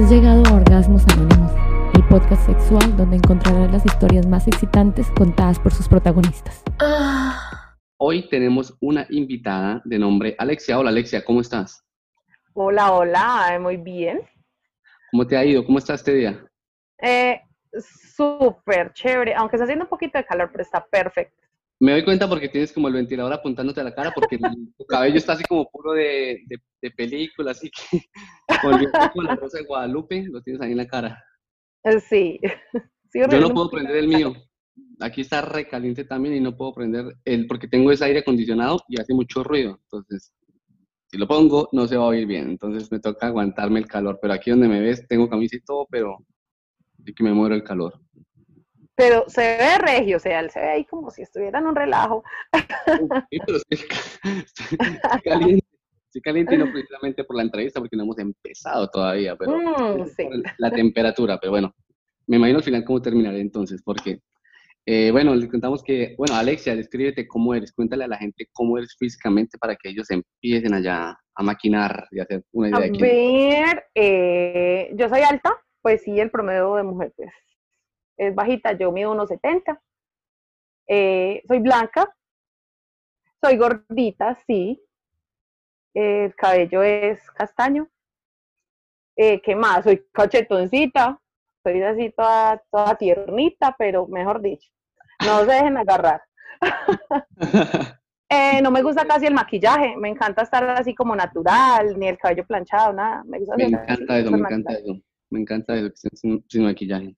[0.00, 1.52] Has llegado a Orgasmos Anónimos,
[1.94, 6.64] el podcast sexual donde encontrarás las historias más excitantes contadas por sus protagonistas.
[7.98, 10.78] Hoy tenemos una invitada de nombre Alexia.
[10.78, 11.84] Hola Alexia, ¿cómo estás?
[12.54, 14.22] Hola, hola, muy bien.
[15.10, 15.66] ¿Cómo te ha ido?
[15.66, 16.46] ¿Cómo está este día?
[16.96, 17.38] Eh,
[18.16, 21.46] Súper chévere, aunque está haciendo un poquito de calor, pero está perfecto.
[21.80, 24.38] Me doy cuenta porque tienes como el ventilador apuntándote a la cara porque
[24.78, 28.02] tu cabello está así como puro de, de, película, así que
[29.14, 31.24] con la rosa de Guadalupe lo tienes ahí en la cara.
[31.84, 32.38] Eh, sí.
[33.14, 34.34] Yo no puedo prender el mío.
[35.00, 39.00] Aquí está recaliente también y no puedo prender el porque tengo ese aire acondicionado y
[39.00, 39.80] hace mucho ruido.
[39.84, 40.34] Entonces,
[41.06, 42.50] si lo pongo, no se va a oír bien.
[42.50, 44.18] Entonces me toca aguantarme el calor.
[44.20, 46.18] Pero aquí donde me ves, tengo camisa y todo, pero
[46.98, 47.98] de que me muero el calor.
[49.00, 51.74] Pero se ve regio, o sea, él se ve ahí como si estuviera en un
[51.74, 52.22] relajo.
[53.30, 53.78] Sí, pero estoy,
[56.22, 56.58] caliente.
[56.58, 60.04] No precisamente por la entrevista, porque no hemos empezado todavía, pero mm,
[60.58, 61.38] la temperatura.
[61.40, 61.74] Pero bueno,
[62.26, 64.20] me imagino al final cómo terminaré entonces, porque,
[64.84, 68.76] eh, bueno, les contamos que, bueno, Alexia, descríbete cómo eres, cuéntale a la gente cómo
[68.76, 73.84] eres físicamente para que ellos empiecen allá a maquinar y hacer una idea a ver,
[73.94, 77.30] eh, yo soy alta, pues sí, el promedio de mujer pues,
[78.20, 79.80] es bajita, yo mido unos 70.
[80.88, 82.14] Eh, soy blanca,
[83.42, 84.82] soy gordita, sí.
[85.94, 87.88] el cabello es castaño.
[89.16, 89.84] Eh, ¿Qué más?
[89.84, 91.20] Soy cachetoncita,
[91.62, 94.70] soy así toda, toda tiernita, pero mejor dicho,
[95.24, 96.22] no se dejen agarrar.
[98.32, 102.16] Eh, no me gusta casi el maquillaje, me encanta estar así como natural, ni el
[102.16, 103.24] cabello planchado, nada.
[103.24, 105.00] Me, encanta eso, me encanta eso.
[105.30, 107.16] Me encanta eso, que estén sin, maquillaje.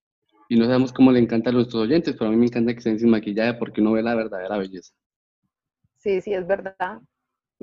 [0.53, 2.79] Y no sabemos cómo le encanta a nuestros oyentes, pero a mí me encanta que
[2.81, 4.93] estén sin maquillaje porque uno ve la verdadera belleza.
[5.97, 7.01] Sí, sí, es verdad.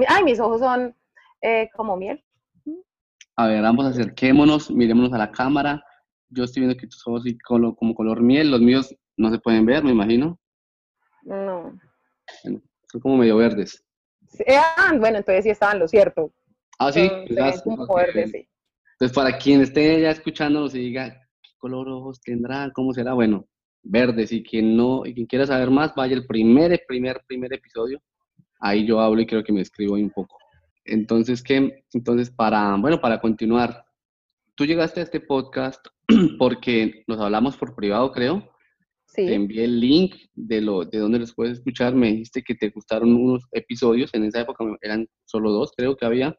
[0.08, 0.95] Ay, mis ojos son
[1.40, 2.26] eh, como miel.
[3.36, 5.86] A ver, vamos a acerquémonos, mirémonos a la cámara.
[6.30, 9.67] Yo estoy viendo que tus ojos son como color miel, los míos no se pueden
[9.67, 10.39] ver, me imagino.
[11.21, 11.77] No.
[12.42, 13.86] son como medio verdes.
[14.48, 16.33] ah, bueno, entonces sí estaban lo cierto.
[16.80, 17.08] Ah, sí,
[17.64, 18.50] como verdes, sí.
[18.94, 21.29] Entonces, para quien esté ya escuchándonos y diga, ¿qué
[21.59, 22.71] color ojos tendrá?
[22.73, 23.14] ¿Cómo será?
[23.14, 23.45] Bueno,
[23.83, 24.31] verdes.
[24.31, 28.02] Y quien no, y quien quiera saber más, vaya el primer, primer, primer episodio.
[28.59, 30.37] Ahí yo hablo y creo que me escribo ahí un poco.
[30.86, 31.83] Entonces, ¿qué?
[31.93, 33.83] Entonces, para, bueno, para continuar,
[34.55, 35.86] tú llegaste a este podcast
[36.39, 38.49] porque nos hablamos por privado, creo.
[39.05, 39.26] Sí.
[39.26, 41.95] Te envié el link de, lo, de donde los puedes escuchar.
[41.95, 44.14] Me dijiste que te gustaron unos episodios.
[44.14, 46.36] En esa época eran solo dos, creo que había.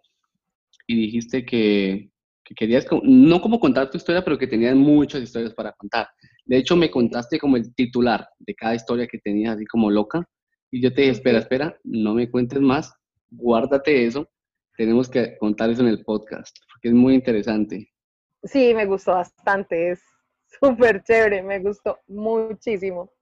[0.87, 2.11] Y dijiste que,
[2.45, 6.09] querías, no como contar tu historia, pero que tenías muchas historias para contar.
[6.45, 10.29] De hecho, me contaste como el titular de cada historia que tenías, así como loca.
[10.71, 12.93] Y yo te dije, espera, espera, no me cuentes más,
[13.31, 14.29] guárdate eso.
[14.77, 17.91] Tenemos que contar eso en el podcast, porque es muy interesante.
[18.43, 20.03] Sí, me gustó bastante, es
[20.59, 23.13] súper chévere, me gustó muchísimo.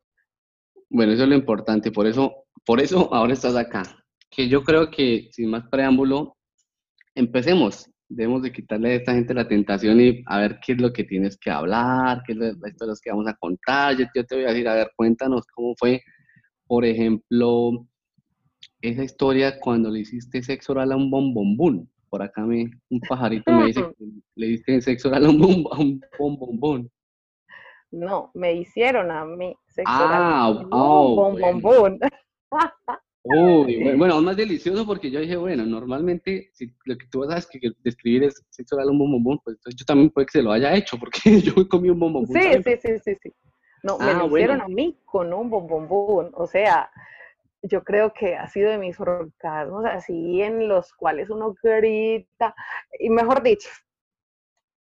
[0.89, 3.83] Bueno, eso es lo importante, por eso, por eso ahora estás acá.
[4.31, 6.37] Que yo creo que, sin más preámbulo,
[7.15, 10.93] empecemos debemos de quitarle a esta gente la tentación y a ver qué es lo
[10.93, 13.97] que tienes que hablar, qué es historias que vamos a contar.
[13.97, 16.03] Yo, te voy a decir, a ver, cuéntanos cómo fue,
[16.67, 17.87] por ejemplo,
[18.81, 21.91] esa historia cuando le hiciste sexo oral a un bombombón.
[22.09, 24.05] Por acá me, un pajarito me dice que
[24.37, 26.91] le diste sexo oral a un, bombombón.
[27.91, 31.35] No, me hicieron a mí sexo oral a un oh.
[33.29, 37.47] Uy, bueno, aún más delicioso porque yo dije, bueno, normalmente si lo que tú sabes
[37.47, 40.75] que describir es sexo oral un bombón, pues yo también puede que se lo haya
[40.75, 42.27] hecho porque yo comí un bombón.
[42.27, 43.33] Sí, sí, sí, sí, sí.
[43.83, 46.31] No, me ah, lo hicieron a mí con un bombón.
[46.35, 46.91] O sea,
[47.63, 52.55] yo creo que ha sido de mis orgasmos así en los cuales uno grita,
[52.99, 53.69] y mejor dicho.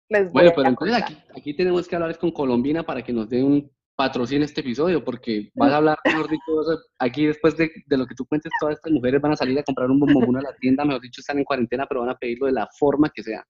[0.09, 3.44] Les bueno, pero entonces aquí, aquí tenemos que hablar con Colombina para que nos dé
[3.44, 6.53] un patrocina este episodio, porque vas a hablar, mejor dicho,
[7.00, 9.64] aquí después de, de, lo que tú cuentes, todas estas mujeres van a salir a
[9.64, 12.47] comprar un bombón a la tienda, mejor dicho, están en cuarentena, pero van a pedirlo
[12.47, 13.45] de la forma que sea.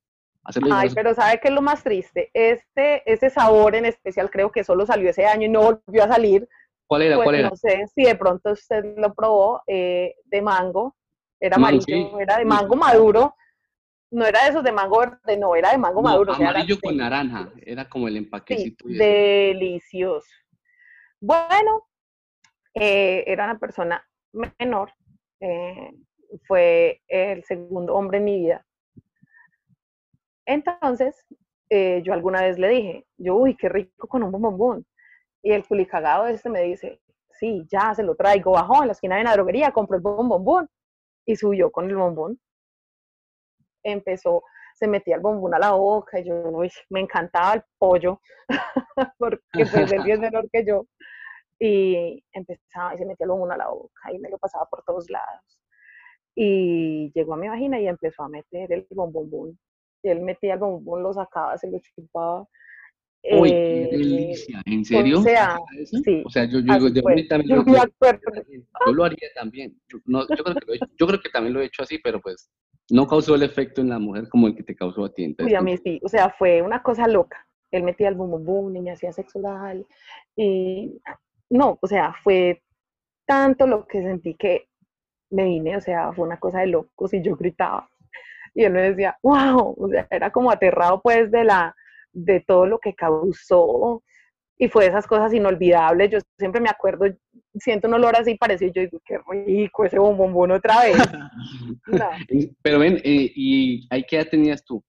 [0.70, 2.30] Ay, pero ¿sabe qué es lo más triste?
[2.32, 6.08] Este, este sabor en especial creo que solo salió ese año y no volvió a
[6.08, 6.48] salir.
[6.86, 7.16] ¿Cuál era?
[7.16, 7.50] Pues ¿Cuál era?
[7.50, 10.96] No sé si de pronto usted lo probó, eh, de mango,
[11.38, 13.34] era amarillo, era de mango maduro,
[14.10, 16.32] no era de esos de mango verde, no, era de mango maduro.
[16.32, 18.86] Amarillo con naranja, era como el empaquecito.
[18.88, 20.28] delicioso.
[21.20, 21.86] Bueno,
[22.74, 24.02] eh, era una persona
[24.58, 24.92] menor,
[25.40, 25.92] eh,
[26.46, 28.64] fue el segundo hombre en mi vida.
[30.46, 31.26] Entonces,
[31.68, 34.86] eh, yo alguna vez le dije, yo, uy, qué rico con un bombón.
[35.42, 37.00] Y el culicagado este me dice,
[37.38, 38.52] sí, ya se lo traigo.
[38.52, 40.68] Bajó en la esquina de una droguería, compró el bombón
[41.26, 42.40] y subió con el bombón
[43.82, 44.42] empezó,
[44.74, 46.34] se metía el bombón a la boca y yo,
[46.90, 48.20] me encantaba el pollo,
[49.18, 50.86] porque pues él es menor que yo.
[51.60, 54.84] Y empezaba y se metía el bombón a la boca y me lo pasaba por
[54.84, 55.60] todos lados.
[56.34, 59.58] Y llegó a mi vagina y empezó a meter el bombón.
[60.02, 62.46] Y él metía el bombón, lo sacaba, se lo chupaba.
[63.22, 65.18] Uy, qué eh, delicia, ¿en serio?
[65.18, 67.64] O sea, sí, o sea yo, yo, yo, también yo, lo,
[68.86, 69.76] yo, lo haría también.
[70.06, 72.20] No, yo, creo que lo he, yo creo que también lo he hecho así, pero
[72.20, 72.50] pues
[72.90, 75.24] no causó el efecto en la mujer como el que te causó a ti.
[75.24, 77.46] Entonces, Uy, a mí sí, o sea, fue una cosa loca.
[77.70, 79.84] Él metía el bum bum bum y me hacía sexo oral.
[80.36, 80.98] Y
[81.50, 82.62] no, o sea, fue
[83.26, 84.68] tanto lo que sentí que
[85.30, 87.90] me vine, o sea, fue una cosa de locos y yo gritaba.
[88.54, 91.76] Y él me decía, wow, o sea, era como aterrado pues de la,
[92.24, 94.02] de todo lo que causó.
[94.58, 96.10] Y fue esas cosas inolvidables.
[96.10, 97.06] Yo siempre me acuerdo,
[97.54, 98.72] siento un olor así parecido.
[98.72, 100.96] Yo digo, qué rico ese bombón otra vez.
[102.62, 104.82] Pero ven, eh, ¿y ahí qué edad tenías tú?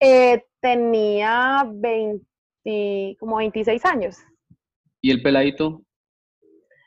[0.00, 4.18] Eh, tenía 20, como 26 años.
[5.00, 5.82] ¿Y el peladito?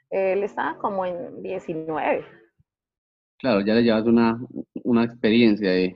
[0.09, 2.25] Él estaba como en 19.
[3.37, 4.37] Claro, ya le llevas una,
[4.83, 5.95] una experiencia ahí.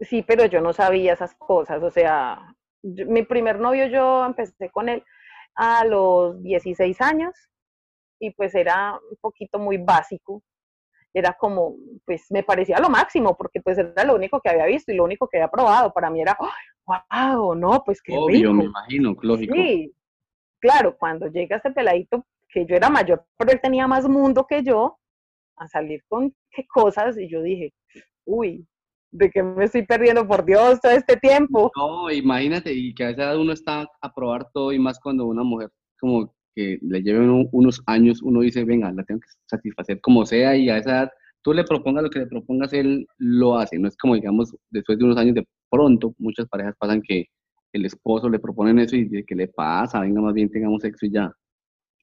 [0.00, 1.82] Sí, pero yo no sabía esas cosas.
[1.82, 5.02] O sea, mi primer novio yo empecé con él
[5.54, 7.34] a los 16 años
[8.18, 10.42] y pues era un poquito muy básico.
[11.14, 14.92] Era como, pues me parecía lo máximo porque pues era lo único que había visto
[14.92, 15.92] y lo único que había probado.
[15.92, 16.36] Para mí era,
[16.86, 19.54] wow, no, pues qué Obvio, me imagino, lógico.
[19.54, 19.94] Sí,
[20.60, 24.62] claro, cuando llega este peladito, que yo era mayor, pero él tenía más mundo que
[24.62, 24.98] yo,
[25.56, 27.72] a salir con qué cosas y yo dije,
[28.24, 28.66] uy,
[29.16, 31.70] de que me estoy perdiendo por Dios todo este tiempo.
[31.76, 35.26] No, imagínate, y que a esa edad uno está a probar todo y más cuando
[35.26, 40.00] una mujer como que le lleve unos años, uno dice, venga, la tengo que satisfacer
[40.00, 41.10] como sea y a esa edad
[41.42, 43.78] tú le propongas lo que le propongas, él lo hace.
[43.78, 47.26] No es como, digamos, después de unos años de pronto, muchas parejas pasan que
[47.72, 50.00] el esposo le proponen eso y dice, ¿qué le pasa?
[50.00, 51.30] Venga, más bien tengamos sexo y ya.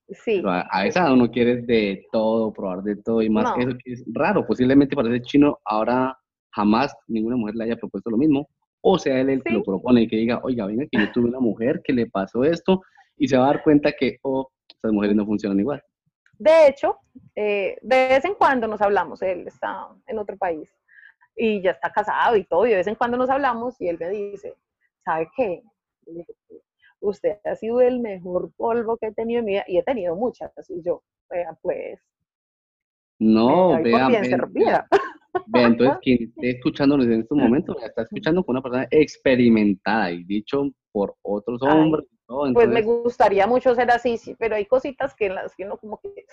[0.09, 0.43] Sí.
[0.45, 3.93] a, esa edad uno quiere de todo, probar de todo y más que eso que
[3.93, 4.45] es raro.
[4.45, 6.17] Posiblemente para ese chino ahora
[6.53, 8.47] jamás ninguna mujer le haya propuesto lo mismo,
[8.81, 11.29] o sea él el que lo propone y que diga, oiga, venga, que yo tuve
[11.29, 12.81] una mujer que le pasó esto,
[13.17, 15.83] y se va a dar cuenta que, oh, estas mujeres no funcionan igual.
[16.37, 16.97] De hecho,
[17.35, 20.69] eh, de vez en cuando nos hablamos, él está en otro país
[21.35, 23.97] y ya está casado y todo, y de vez en cuando nos hablamos y él
[23.99, 24.55] me dice,
[25.03, 25.63] ¿sabe qué?
[26.99, 30.15] Usted ha sido el mejor polvo que he tenido en mi vida, y he tenido
[30.15, 31.99] muchas, y yo, vea, pues.
[33.19, 34.87] No, vea,
[35.53, 40.69] entonces quien esté escuchándonos en estos momentos, está escuchando con una persona experimentada y dicho
[40.91, 42.05] por otros hombres.
[42.53, 45.77] Pues me gustaría mucho ser así, sí, pero hay cositas que en las que uno
[45.77, 46.25] como que,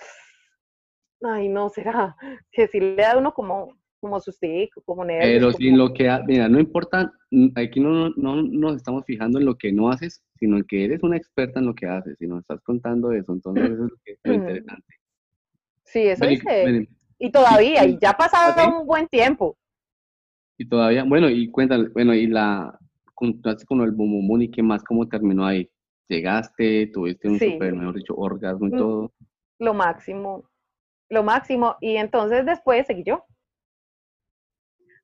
[1.21, 2.15] ay no, será
[2.51, 5.31] que si le da uno como, como sustico, como nervios.
[5.33, 7.11] Pero sin lo que, mira, no importa,
[7.55, 11.03] aquí no, no, nos estamos fijando en lo que no haces, sino en que eres
[11.03, 13.97] una experta en lo que haces y nos estás contando eso, entonces eso es lo,
[14.03, 14.95] que es lo interesante.
[15.83, 16.41] Sí, eso es
[17.21, 19.55] y todavía, y ya ha pasado un buen tiempo.
[20.57, 22.77] Y todavía, bueno, y cuéntale, bueno, y la,
[23.13, 24.83] contaste con el Bumumuni, ¿qué más?
[24.83, 25.69] ¿Cómo terminó ahí?
[26.09, 26.87] ¿Llegaste?
[26.87, 29.13] ¿Tuviste un super, mejor dicho, orgasmo y mm, todo?
[29.59, 30.49] Lo máximo,
[31.09, 31.77] lo máximo.
[31.79, 33.23] Y entonces después seguí yo.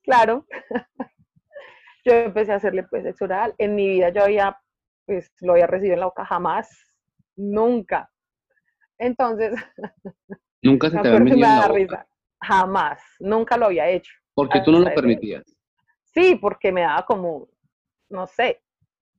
[0.02, 0.48] Claro.
[2.04, 3.54] yo empecé a hacerle pues sexo oral.
[3.60, 4.58] En mi vida yo había,
[5.06, 6.68] pues lo había recibido en la boca jamás,
[7.36, 8.10] nunca.
[8.98, 9.54] Entonces,
[10.62, 12.08] Nunca se te había metido en la boca.
[12.42, 14.12] Jamás, nunca lo había hecho.
[14.34, 15.44] Porque tú no lo permitías.
[16.04, 17.48] Sí, porque me daba como,
[18.10, 18.62] no sé,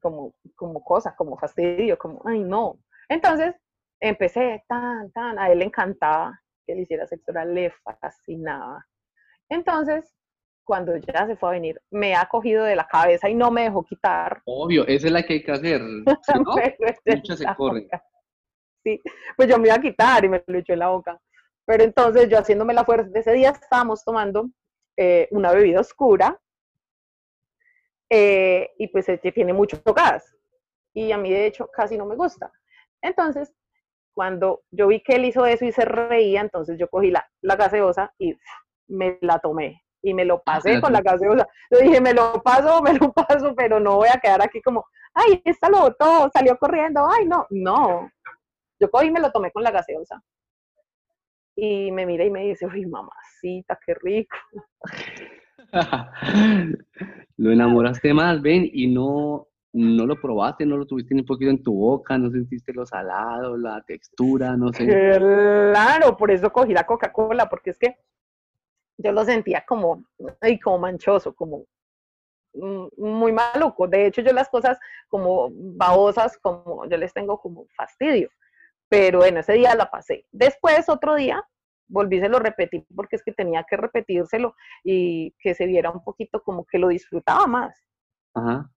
[0.01, 2.79] como, como cosas, como fastidio, como, ay, no.
[3.09, 3.55] Entonces,
[4.01, 8.87] empecé tan, tan, a él le encantaba que le hiciera sexo oral, le fascinaba.
[9.49, 10.15] Entonces,
[10.65, 13.63] cuando ya se fue a venir, me ha cogido de la cabeza y no me
[13.63, 14.43] dejó quitar.
[14.45, 15.81] Obvio, esa es la que hay que hacer.
[16.45, 16.55] ¿no?
[17.07, 17.89] Muchas se corren.
[18.85, 19.01] Sí,
[19.37, 21.19] pues yo me iba a quitar y me lo echó en la boca.
[21.69, 24.49] Pero entonces yo haciéndome la fuerza, ese día estábamos tomando
[24.97, 26.41] eh, una bebida oscura
[28.09, 30.35] eh, y pues tiene mucho gas.
[30.95, 32.51] Y a mí de hecho casi no me gusta.
[33.03, 33.53] Entonces,
[34.15, 37.57] cuando yo vi que él hizo eso y se reía, entonces yo cogí la, la
[37.57, 38.35] gaseosa y
[38.87, 41.47] me la tomé y me lo pasé con la gaseosa.
[41.71, 44.87] Yo dije, me lo paso, me lo paso, pero no voy a quedar aquí como,
[45.13, 48.11] ay, esta lo botó, salió corriendo, ay, no, no.
[48.81, 50.25] Yo cogí y me lo tomé con la gaseosa
[51.61, 54.37] y me mira y me dice, uy, mamacita, qué rico.
[57.37, 61.51] lo enamoraste más, ven, y no, no lo probaste, no lo tuviste ni un poquito
[61.51, 64.87] en tu boca, no sentiste lo salado, la textura, no sé.
[64.87, 67.97] Claro, por eso cogí la Coca-Cola, porque es que
[68.97, 70.05] yo lo sentía como,
[70.41, 71.65] ay, como manchoso, como,
[72.55, 73.89] mm, muy maluco.
[73.89, 78.31] De hecho, yo las cosas como babosas, como yo les tengo como fastidio.
[78.89, 80.27] Pero en ese día la pasé.
[80.33, 81.43] Después, otro día,
[81.89, 84.55] volví, se lo repetí porque es que tenía que repetírselo
[84.85, 87.77] y que se viera un poquito como que lo disfrutaba más.
[88.35, 88.71] Ajá.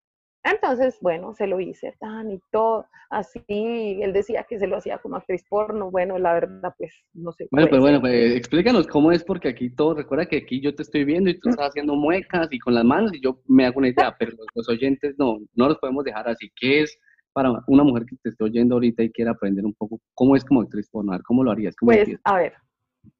[0.44, 4.98] Entonces, bueno, se lo hice tan y todo, así, él decía que se lo hacía
[4.98, 7.48] como actriz porno, bueno, la verdad, pues, no sé.
[7.52, 10.82] Bueno, pero bueno, pues, explícanos cómo es, porque aquí todo, recuerda que aquí yo te
[10.82, 13.78] estoy viendo y tú estás haciendo muecas y con las manos y yo me hago
[13.78, 16.52] una idea, pero los, oyentes no, no los podemos dejar así.
[16.60, 16.98] ¿Qué es
[17.34, 20.44] para una mujer que te esté oyendo ahorita y quiera aprender un poco cómo es
[20.44, 21.18] como actriz porno?
[21.26, 21.76] ¿Cómo lo harías?
[21.80, 22.54] pues, a ver,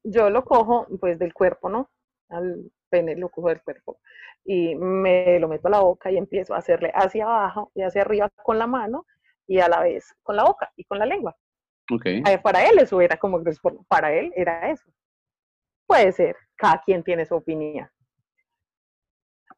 [0.04, 1.90] yo lo cojo, pues, del cuerpo, ¿no?
[2.28, 3.98] Al pene lo cojo del cuerpo
[4.44, 8.02] y me lo meto a la boca y empiezo a hacerle hacia abajo y hacia
[8.02, 9.06] arriba con la mano
[9.46, 11.36] y a la vez con la boca y con la lengua.
[11.90, 12.22] Okay.
[12.42, 13.42] Para él eso era como,
[13.88, 14.84] para él era eso.
[15.86, 17.88] Puede ser, cada quien tiene su opinión.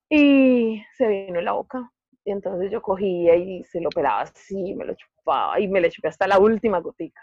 [0.08, 1.90] Y se vino en la boca.
[2.24, 5.90] Y entonces yo cogía y se lo pelaba así, me lo chupaba y me le
[5.90, 7.20] chupé hasta la última gotica.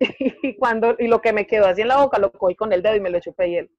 [0.42, 2.82] Y, cuando, y lo que me quedó así en la boca lo cogí con el
[2.82, 3.70] dedo y me lo chupé y él.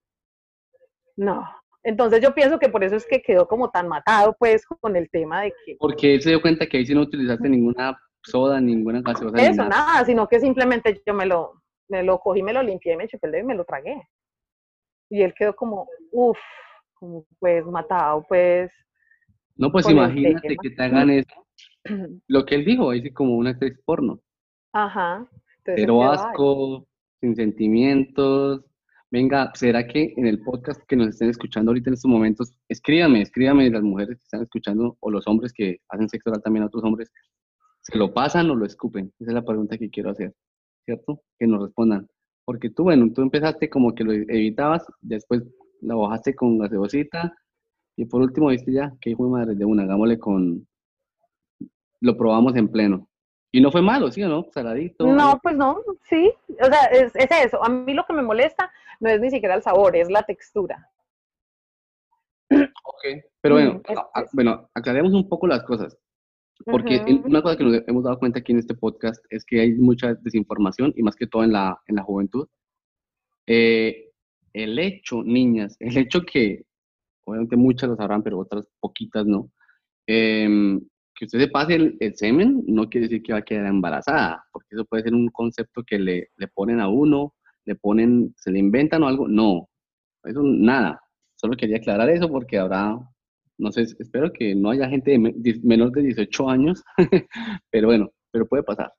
[1.16, 1.46] No,
[1.84, 5.10] entonces yo pienso que por eso es que quedó como tan matado pues con el
[5.10, 5.76] tema de que...
[5.80, 9.38] Porque él se dio cuenta que ahí sí no utilizaste ninguna soda, ninguna gaseosa.
[9.38, 10.04] Eso, nada.
[10.06, 13.32] sino que simplemente yo me lo, me lo cogí, me lo limpié, me chupé el
[13.32, 14.02] dedo y me lo tragué.
[15.10, 16.38] Y él quedó como, uff,
[16.94, 18.72] como pues matado, pues...
[19.60, 21.46] No, pues imagínate que te hagan eso.
[22.28, 24.22] Lo que él dijo, ahí sí como una actriz porno.
[24.74, 25.28] Ajá.
[25.64, 26.88] Pero asco,
[27.20, 28.64] sin sentimientos,
[29.12, 33.24] Venga, ¿será que en el podcast que nos estén escuchando ahorita en estos momentos, escríbame,
[33.24, 36.68] escríbame las mujeres que están escuchando o los hombres que hacen sexo oral también a
[36.68, 37.12] otros hombres,
[37.82, 39.12] ¿se lo pasan o lo escupen?
[39.20, 40.36] Esa es la pregunta que quiero hacer,
[40.86, 41.24] ¿cierto?
[41.40, 42.08] Que nos respondan.
[42.46, 45.42] Porque tú, bueno, tú empezaste como que lo evitabas, después
[45.82, 47.34] la bajaste con gaseosita
[48.00, 50.66] y por último viste ya que hijo de madre de una, hagámosle con,
[52.00, 53.10] lo probamos en pleno.
[53.52, 54.46] Y no fue malo, ¿sí o no?
[54.54, 55.06] Saladito.
[55.06, 56.32] No, pues no, sí.
[56.62, 57.62] O sea, es, es, eso.
[57.62, 60.90] A mí lo que me molesta no es ni siquiera el sabor, es la textura.
[62.84, 65.98] Ok, pero bueno, mm, bueno, aclaremos un poco las cosas.
[66.66, 69.74] Porque una cosa que nos hemos dado cuenta aquí en este podcast es que hay
[69.74, 72.48] mucha desinformación y más que todo en la, en la juventud.
[73.48, 74.12] Eh,
[74.54, 76.66] el hecho, niñas, el hecho que,
[77.30, 79.52] obviamente muchas lo sabrán, pero otras poquitas no,
[80.08, 80.80] eh,
[81.20, 84.70] que usted se pase el, semen no quiere decir que va a quedar embarazada, porque
[84.72, 88.60] eso puede ser un concepto que le, le ponen a uno, le ponen, se le
[88.60, 89.28] inventan o algo.
[89.28, 89.68] No,
[90.24, 91.02] eso nada.
[91.36, 92.98] Solo quería aclarar eso porque habrá,
[93.58, 96.84] no sé, espero que no haya gente de menor de 18 años,
[97.70, 98.94] pero bueno, pero puede pasar.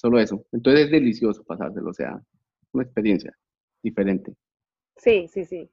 [0.00, 0.42] Solo eso.
[0.52, 2.18] Entonces es delicioso pasárselo, o sea,
[2.72, 3.36] una experiencia
[3.82, 4.34] diferente.
[4.96, 5.68] Sí, sí, sí.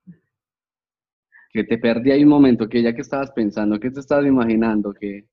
[1.55, 4.93] Que te perdí ahí un momento, que ya que estabas pensando, que te estabas imaginando,
[4.93, 5.25] que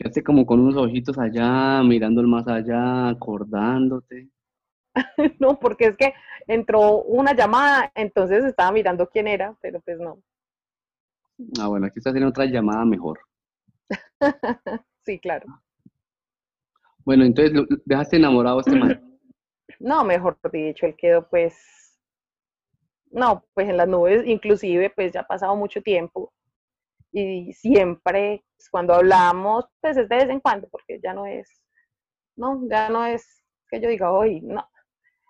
[0.00, 4.30] Quedaste como con unos ojitos allá, mirando el más allá, acordándote.
[5.38, 6.14] no, porque es que
[6.46, 10.22] entró una llamada, entonces estaba mirando quién era, pero pues no.
[11.60, 13.20] Ah, bueno, aquí está haciendo otra llamada mejor.
[15.04, 15.46] sí, claro.
[17.04, 19.06] Bueno, entonces, ¿dejaste enamorado a este man?
[19.78, 21.56] No, mejor dicho, él quedó pues,
[23.10, 26.32] no, pues en las nubes, inclusive pues ya ha pasado mucho tiempo
[27.12, 31.48] y siempre pues, cuando hablamos, pues es de vez en cuando, porque ya no es,
[32.36, 34.68] no, ya no es que yo diga, hoy, no.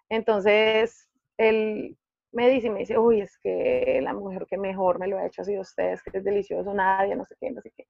[0.09, 1.97] Entonces, él
[2.33, 5.27] me dice y me dice, uy, es que la mujer que mejor me lo ha
[5.27, 7.87] hecho ha sido usted, es que es delicioso, nadie, no sé qué, no sé qué.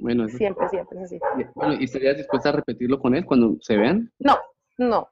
[0.00, 1.20] Bueno, siempre, siempre es así.
[1.54, 4.12] Bueno, ¿y estarías dispuesta a repetirlo con él cuando se vean?
[4.18, 4.36] No,
[4.76, 5.08] no.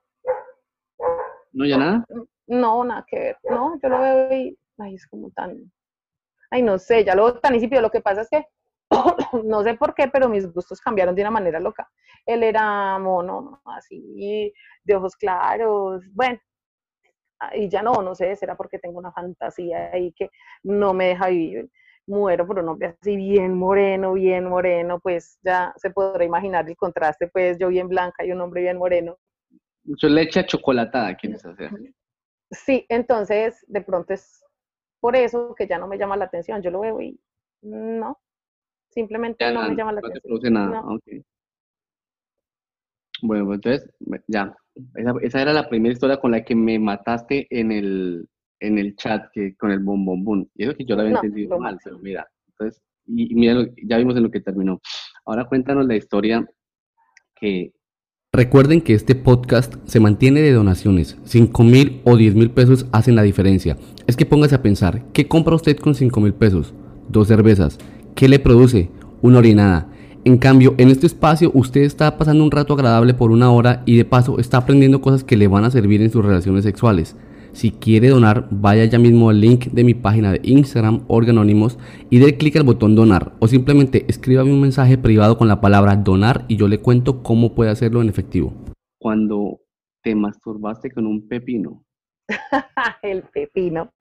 [1.52, 2.04] ¿No ya nada?
[2.46, 3.38] No, nada que ver.
[3.48, 5.72] No, yo lo veo y ay, es como tan,
[6.50, 7.82] ay, no sé, ya lo tan insípido.
[7.82, 8.46] Lo que pasa es que,
[9.44, 11.88] no sé por qué, pero mis gustos cambiaron de una manera loca.
[12.26, 14.52] Él era mono, así,
[14.84, 16.38] de ojos claros, bueno,
[17.52, 20.30] y ya no, no sé, será porque tengo una fantasía ahí que
[20.62, 21.70] no me deja vivir.
[22.06, 26.76] Muero por un hombre así bien moreno, bien moreno, pues ya se podrá imaginar el
[26.76, 29.16] contraste, pues yo bien blanca y un hombre bien moreno.
[29.84, 31.70] Mucho leche chocolatada quieres hacer.
[32.54, 34.44] Sí, entonces de pronto es
[35.00, 36.62] por eso que ya no me llama la atención.
[36.62, 37.18] Yo lo veo y
[37.62, 38.18] no,
[38.90, 40.52] simplemente no, me llama la atención.
[40.52, 40.82] nada.
[43.22, 43.94] Bueno, pues entonces,
[44.26, 44.54] ya,
[45.22, 48.28] esa, era la primera historia con la que me mataste en el,
[48.60, 50.46] en el chat, que, con el bom bom bom.
[50.54, 54.16] Y eso que yo la había entendido mal, pero mira, entonces, y, mira, ya vimos
[54.16, 54.80] en lo que terminó.
[55.24, 56.46] Ahora cuéntanos la historia
[57.34, 57.72] que,
[58.34, 61.16] Recuerden que este podcast se mantiene de donaciones.
[61.22, 63.76] 5 mil o 10 mil pesos hacen la diferencia.
[64.08, 66.74] Es que póngase a pensar, ¿qué compra usted con 5 mil pesos?
[67.08, 67.78] dos cervezas.
[68.16, 68.90] ¿Qué le produce?
[69.22, 69.86] Una orinada.
[70.24, 73.96] En cambio, en este espacio usted está pasando un rato agradable por una hora y
[73.96, 77.14] de paso está aprendiendo cosas que le van a servir en sus relaciones sexuales.
[77.54, 81.78] Si quiere donar, vaya ya mismo al link de mi página de Instagram, Organónimos,
[82.10, 83.32] y dé clic al botón donar.
[83.38, 87.54] O simplemente escríbame un mensaje privado con la palabra donar y yo le cuento cómo
[87.54, 88.52] puede hacerlo en efectivo.
[88.98, 89.60] Cuando
[90.02, 91.84] te masturbaste con un pepino.
[93.02, 93.92] el pepino.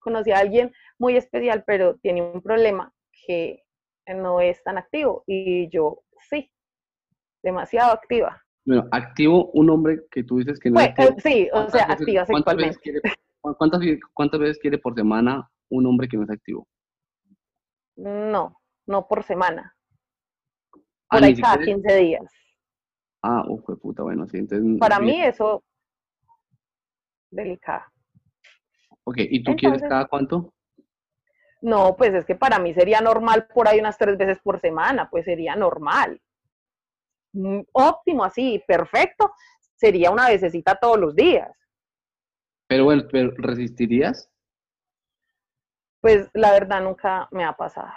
[0.00, 2.92] Conocí a alguien muy especial, pero tiene un problema
[3.26, 3.62] que
[4.06, 6.50] no es tan activo y yo sí,
[7.42, 8.42] demasiado activa.
[8.66, 11.20] Bueno, activo un hombre que tú dices que no Pues, es activo.
[11.20, 13.00] sí, o ¿Cuántas sea, veces- activa cuántas veces quiere-
[13.40, 16.66] cu- ¿Cuántas, ve- cuántas veces quiere por semana un hombre que no es activo?
[17.96, 19.74] No, no por semana,
[21.08, 22.22] Ah, por ahí cada siquiera- 15 días.
[23.26, 24.78] Ah, fue puta, bueno, sí, entonces...
[24.78, 25.02] Para sí.
[25.02, 25.64] mí eso,
[27.30, 27.84] delicado.
[29.04, 30.52] Ok, ¿y tú quieres cada cuánto?
[31.62, 35.08] No, pues es que para mí sería normal por ahí unas tres veces por semana,
[35.08, 36.20] pues sería normal.
[37.32, 39.32] Mm, Óptimo, así, perfecto.
[39.74, 41.50] Sería una vececita todos los días.
[42.68, 44.30] Pero bueno, pero ¿resistirías?
[46.02, 47.88] Pues la verdad nunca me ha pasado.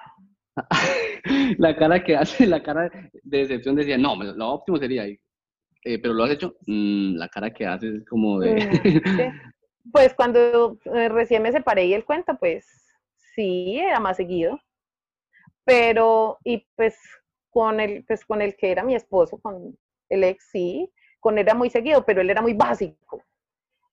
[1.58, 2.90] la cara que hace, la cara
[3.24, 5.20] de decepción decía, no, lo óptimo sería ahí.
[5.84, 8.56] Eh, pero lo has hecho, Mm, la cara que haces es como de...
[8.56, 9.24] Mm, sí.
[9.90, 12.68] Pues cuando eh, recién me separé y el cuento, pues
[13.34, 14.60] sí, era más seguido.
[15.64, 16.98] Pero, y pues
[17.50, 19.78] con el, pues con el que era mi esposo, con
[20.10, 23.24] el ex, sí, con él era muy seguido, pero él era muy básico.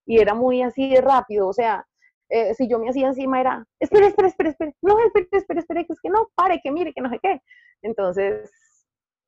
[0.06, 1.86] Y era muy así de rápido, o sea,
[2.28, 5.84] eh, si yo me hacía encima era, espera, espera, espera, espera, no, espera, espera, espera,
[5.84, 7.40] que es que no, pare, que mire, que no sé qué.
[7.82, 8.50] Entonces,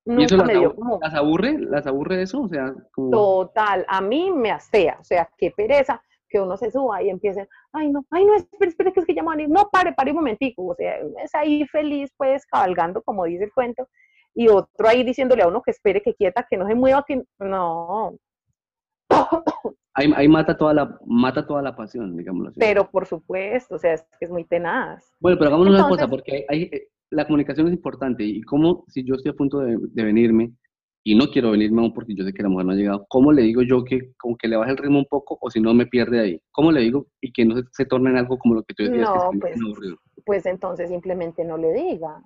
[0.06, 0.98] ¿Y eso nunca las, me dio abu- como...
[1.02, 1.58] las aburre?
[1.58, 2.42] ¿Las aburre eso?
[2.42, 3.10] O sea, como...
[3.10, 7.48] Total, a mí me asea, o sea, qué pereza que uno se suba y empiece,
[7.72, 9.48] ay no, ay no, espere, espere, que es que ya me van a ir".
[9.48, 13.52] no, pare, pare un momentico, o sea, es ahí feliz, pues, cabalgando, como dice el
[13.52, 13.88] cuento,
[14.34, 17.22] y otro ahí diciéndole a uno que espere, que quieta, que no se mueva, que
[17.38, 18.14] no,
[19.98, 22.60] Ahí, ahí mata, toda la, mata toda la pasión, digámoslo así.
[22.60, 25.10] pero por supuesto, o sea, es que es muy tenaz.
[25.20, 28.84] Bueno, pero hagamos una cosa, porque hay, hay- eh, la comunicación es importante y cómo,
[28.88, 30.52] si yo estoy a punto de, de venirme
[31.04, 33.32] y no quiero venirme aún porque yo sé que la mujer no ha llegado, ¿cómo
[33.32, 35.72] le digo yo que como que le baje el ritmo un poco o si no
[35.72, 36.42] me pierde ahí?
[36.50, 38.82] ¿Cómo le digo y que no se, se torne en algo como lo que tú
[38.82, 39.56] decías No, que pues?
[40.24, 42.20] Pues entonces simplemente no le diga.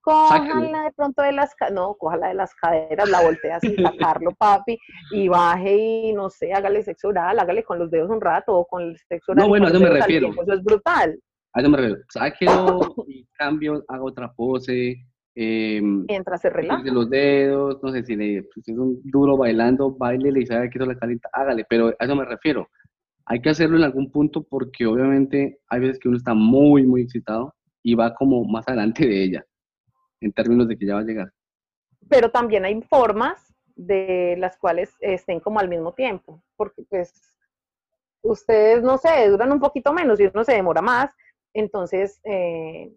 [0.00, 4.78] Cójala de pronto de las, no, cójala de las caderas, la voltea sin sacarlo, papi,
[5.12, 8.66] y baje y no sé, hágale sexo oral, hágale con los dedos un rato o
[8.66, 9.44] con el sexo oral.
[9.44, 10.28] No, bueno, a eso me refiero.
[10.28, 11.20] tiempo, Eso es brutal.
[11.52, 12.02] A eso me refiero.
[12.08, 14.96] Sáquelo y cambio, haga otra pose.
[15.34, 16.82] Eh, Mientras se relaja.
[16.84, 20.78] los dedos, no sé si le pues, es un duro bailando, baile y sabe que
[20.78, 22.68] eso la calienta, hágale, pero a eso me refiero.
[23.26, 27.02] Hay que hacerlo en algún punto porque obviamente hay veces que uno está muy, muy
[27.02, 29.46] excitado y va como más adelante de ella,
[30.20, 31.32] en términos de que ya va a llegar.
[32.08, 37.34] Pero también hay formas de las cuales estén como al mismo tiempo, porque pues
[38.22, 41.14] ustedes, no sé, duran un poquito menos y uno se demora más,
[41.54, 42.92] entonces eh,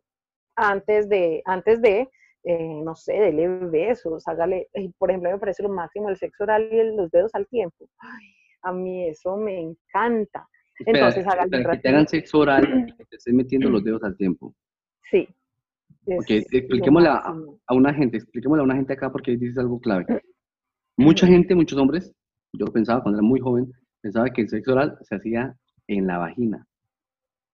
[0.56, 2.10] antes de, antes de
[2.46, 6.68] eh, no sé, dele besos, hágale, por ejemplo, me parece lo máximo el sexo oral
[6.72, 7.88] y el- los dedos al tiempo.
[8.00, 8.28] Ay,
[8.64, 10.48] a mí eso me encanta.
[10.78, 12.64] Espera, Entonces, hágale que te hagan sexo oral
[12.98, 14.54] que te estés metiendo los dedos al tiempo.
[15.10, 15.28] Sí.
[16.06, 17.34] Ok, expliquémosle a,
[17.68, 20.06] a una gente, expliquémosle a una gente acá porque dices algo clave.
[20.98, 22.14] Mucha gente, muchos hombres,
[22.54, 25.56] yo pensaba cuando era muy joven, pensaba que el sexo oral se hacía
[25.88, 26.68] en la vagina.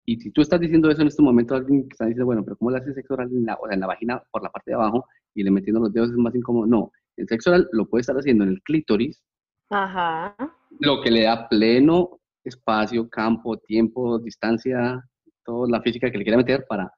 [0.09, 2.57] Y si tú estás diciendo eso en este momento, alguien que está diciendo, bueno, pero
[2.57, 4.71] ¿cómo le haces sexo oral en la, o sea, en la vagina por la parte
[4.71, 6.65] de abajo y le metiendo los dedos es más incómodo?
[6.65, 9.21] No, el sexo oral lo puede estar haciendo en el clítoris,
[9.69, 10.35] Ajá.
[10.79, 14.99] lo que le da pleno espacio, campo, tiempo, distancia,
[15.45, 16.91] toda la física que le quiera meter para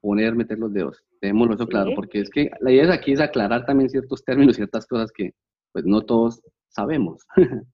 [0.00, 1.02] poner, meter los dedos.
[1.20, 1.96] Dejémoslo eso claro, Sí.
[1.96, 5.32] porque es que la idea aquí es aclarar también ciertos términos, ciertas cosas que
[5.72, 7.20] pues no todos sabemos.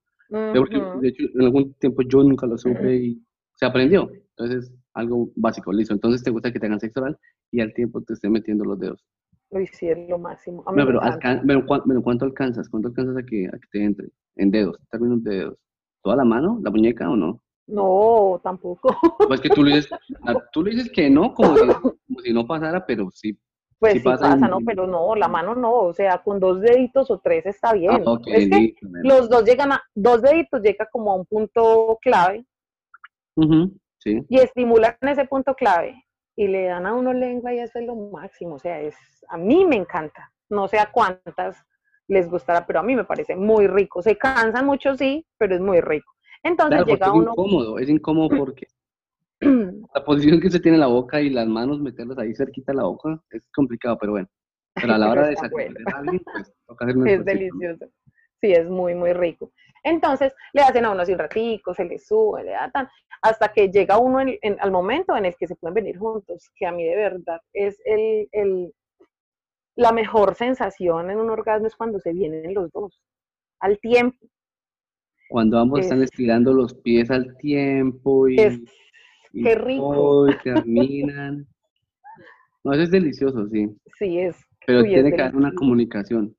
[0.55, 1.01] Porque, Ujú.
[1.01, 3.21] de hecho, en algún tiempo yo nunca lo supe y
[3.57, 4.09] se aprendió.
[4.41, 5.93] Entonces, algo básico, listo.
[5.93, 7.19] Entonces te gusta que te hagan sexo oral
[7.51, 9.05] y al tiempo te estén metiendo los dedos.
[9.73, 10.63] Sí, es lo máximo.
[10.67, 12.69] A mí No, pero, alcan- pero, ¿cuán- pero ¿cuánto alcanzas?
[12.69, 14.09] ¿Cuánto alcanzas a que, a que te entre?
[14.37, 15.59] En dedos, términos de dedos.
[16.03, 16.59] ¿Toda la mano?
[16.63, 17.43] ¿La muñeca o no?
[17.67, 18.97] No, tampoco.
[19.27, 19.91] Pues que tú le dices,
[20.25, 23.37] ah, tú le dices que no, como si, como si no pasara, pero sí.
[23.79, 24.59] Pues Sí sí pasa pasa, en- ¿no?
[24.65, 28.03] Pero no, la mano no, o sea, con dos deditos o tres está bien.
[28.07, 31.99] Ah, ok, es que los dos llegan a, dos deditos llega como a un punto
[32.01, 32.47] clave
[33.37, 34.25] Ujú, sí.
[34.29, 36.05] y estimulan ese punto clave
[36.37, 38.97] y le dan a uno lengua y eso es lo máximo, o sea, es,
[39.29, 41.65] a mí me encanta, no sé a cuántas
[42.09, 45.61] les gustará, pero a mí me parece muy rico, se cansan mucho, sí, pero es
[45.61, 46.13] muy rico.
[46.43, 48.67] Entonces Claro, llega es uno, incómodo, es incómodo porque
[49.41, 52.79] la posición que se tiene en la boca y las manos meterlas ahí cerquita de
[52.79, 54.29] la boca es complicado, pero bueno.
[54.75, 55.77] Pero a la hora de sacar bueno.
[55.93, 57.87] a alguien, pues toca hacer un es delicioso.
[58.41, 59.53] Sí, es muy, muy rico.
[59.83, 62.89] Entonces, le hacen a uno así un ratico, se le sube, le dan,
[63.23, 66.51] hasta que llega uno en- en- al momento en el que se pueden venir juntos,
[66.55, 68.75] que a mí de verdad es el, el-
[69.77, 73.01] la mejor sensación en un orgasmo es cuando se vienen los dos,
[73.61, 74.19] al tiempo.
[75.29, 78.61] Cuando ambos están Es- estirando los pies al tiempo y, Es,
[79.33, 80.29] y qué rico.
[80.29, 81.47] y terminan.
[82.65, 83.69] No, eso es delicioso, sí.
[83.99, 84.37] sí, es.
[84.67, 86.37] Pero uy, es tiene que haber una comunicación.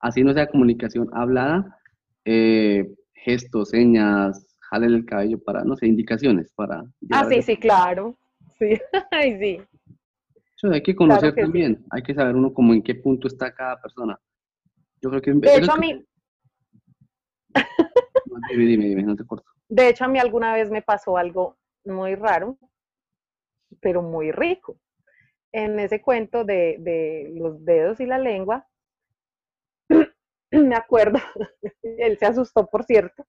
[0.00, 1.78] Así no sea comunicación hablada,
[2.24, 6.84] eh, gestos, señas, jale el cabello para, no sé, indicaciones para...
[7.10, 8.16] Ah, sí, sí, claro.
[8.58, 8.78] Sí,
[9.10, 9.60] ay, sí.
[10.56, 11.46] Eso hay que conocer que sí.
[11.46, 14.18] también, hay que saber uno como en qué punto está cada persona.
[15.00, 15.32] Yo creo que...
[15.32, 16.04] De hecho, a mí,
[17.54, 19.48] No, Dime, dime, dime, no te corto.
[19.68, 22.58] De hecho, a mí alguna vez me pasó algo muy raro,
[23.80, 24.78] pero muy rico.
[25.52, 28.66] En ese cuento de, de los dedos y la lengua,
[30.68, 31.18] me acuerdo,
[31.82, 33.24] él se asustó, por cierto.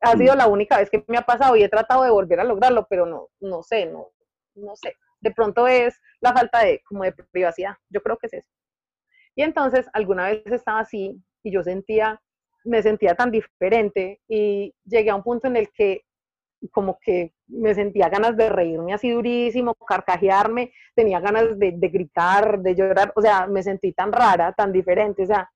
[0.00, 2.44] Ha sido la única vez que me ha pasado y he tratado de volver a
[2.44, 4.08] lograrlo, pero no, no sé, no,
[4.54, 4.96] no sé.
[5.20, 7.74] De pronto es la falta de, como de privacidad.
[7.88, 8.48] Yo creo que es eso.
[9.36, 12.20] Y entonces, alguna vez estaba así y yo sentía,
[12.64, 16.02] me sentía tan diferente y llegué a un punto en el que
[16.72, 22.60] como que me sentía ganas de reírme así durísimo, carcajearme, tenía ganas de, de gritar,
[22.60, 25.50] de llorar, o sea, me sentí tan rara, tan diferente, o sea,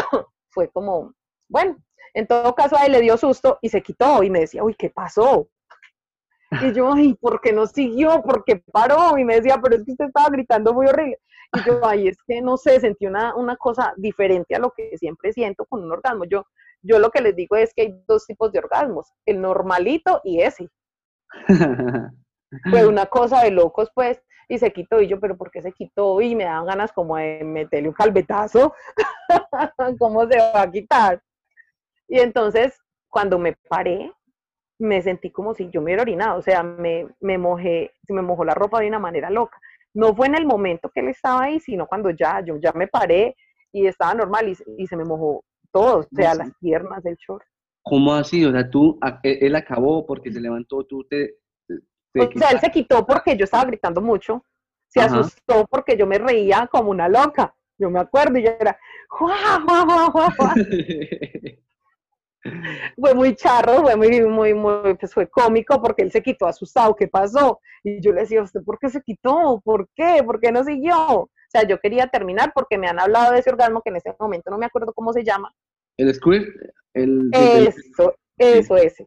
[0.50, 1.14] fue como,
[1.48, 1.76] bueno,
[2.14, 4.74] en todo caso a él le dio susto y se quitó y me decía, uy,
[4.74, 5.48] ¿qué pasó?
[6.62, 8.22] Y yo, ay, ¿por qué no siguió?
[8.22, 9.16] ¿Por qué paró?
[9.16, 11.18] Y me decía, pero es que usted estaba gritando muy horrible.
[11.52, 14.96] Y yo, ay, es que no sé, sentí una, una cosa diferente a lo que
[14.98, 16.24] siempre siento con un orgasmo.
[16.24, 16.44] Yo,
[16.82, 20.40] yo lo que les digo es que hay dos tipos de orgasmos, el normalito y
[20.40, 20.68] ese.
[22.70, 25.00] Fue una cosa de locos, pues, y se quitó.
[25.00, 26.20] Y yo, pero ¿por qué se quitó?
[26.20, 28.74] Y me daban ganas como de meterle un calvetazo.
[29.98, 31.22] ¿Cómo se va a quitar?
[32.08, 34.12] Y entonces, cuando me paré,
[34.80, 36.38] me sentí como si yo me hubiera orinado.
[36.38, 39.58] O sea, me, me mojé, se me mojó la ropa de una manera loca.
[39.94, 42.86] No fue en el momento que él estaba ahí, sino cuando ya, yo ya me
[42.88, 43.36] paré
[43.72, 45.98] y estaba normal y, y se me mojó todo.
[46.00, 46.38] O sea, Sí.
[46.38, 47.44] las piernas, el short.
[47.82, 48.44] ¿Cómo así?
[48.44, 51.36] O sea, tú, él él acabó porque se levantó, tú te...
[52.18, 54.44] O sea, él se quitó porque yo estaba gritando mucho.
[54.88, 55.20] Se Ajá.
[55.20, 57.54] asustó porque yo me reía como una loca.
[57.78, 60.54] Yo me acuerdo y yo era, ¡Jua, jua, jua, jua, jua".
[62.96, 66.94] fue muy charro, fue muy, muy, muy, pues fue cómico porque él se quitó asustado,
[66.96, 67.60] ¿qué pasó?
[67.82, 69.60] Y yo le decía, ¿usted por qué se quitó?
[69.64, 70.22] ¿Por qué?
[70.24, 70.96] ¿Por qué no siguió?
[71.12, 74.14] O sea, yo quería terminar porque me han hablado de ese orgasmo que en ese
[74.18, 75.52] momento no me acuerdo cómo se llama.
[75.96, 76.48] el squirt,
[76.94, 77.30] el...
[77.32, 79.06] el- Eso, eso, ese.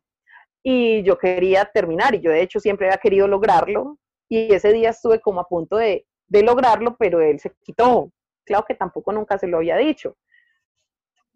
[0.63, 3.97] Y yo quería terminar y yo de hecho siempre había querido lograrlo
[4.29, 8.11] y ese día estuve como a punto de, de lograrlo, pero él se quitó.
[8.45, 10.15] Claro que tampoco nunca se lo había dicho.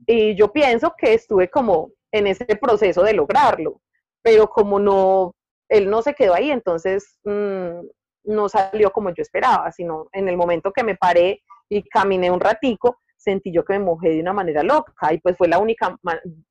[0.05, 3.81] Y yo pienso que estuve como en ese proceso de lograrlo,
[4.21, 5.35] pero como no,
[5.69, 7.79] él no se quedó ahí, entonces mm,
[8.25, 12.39] no salió como yo esperaba, sino en el momento que me paré y caminé un
[12.39, 15.97] ratico, sentí yo que me mojé de una manera loca y pues fue la única,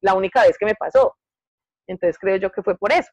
[0.00, 1.14] la única vez que me pasó.
[1.86, 3.10] Entonces creo yo que fue por eso.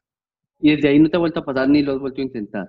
[0.60, 2.68] Y desde ahí no te ha vuelto a pasar ni lo has vuelto a intentar.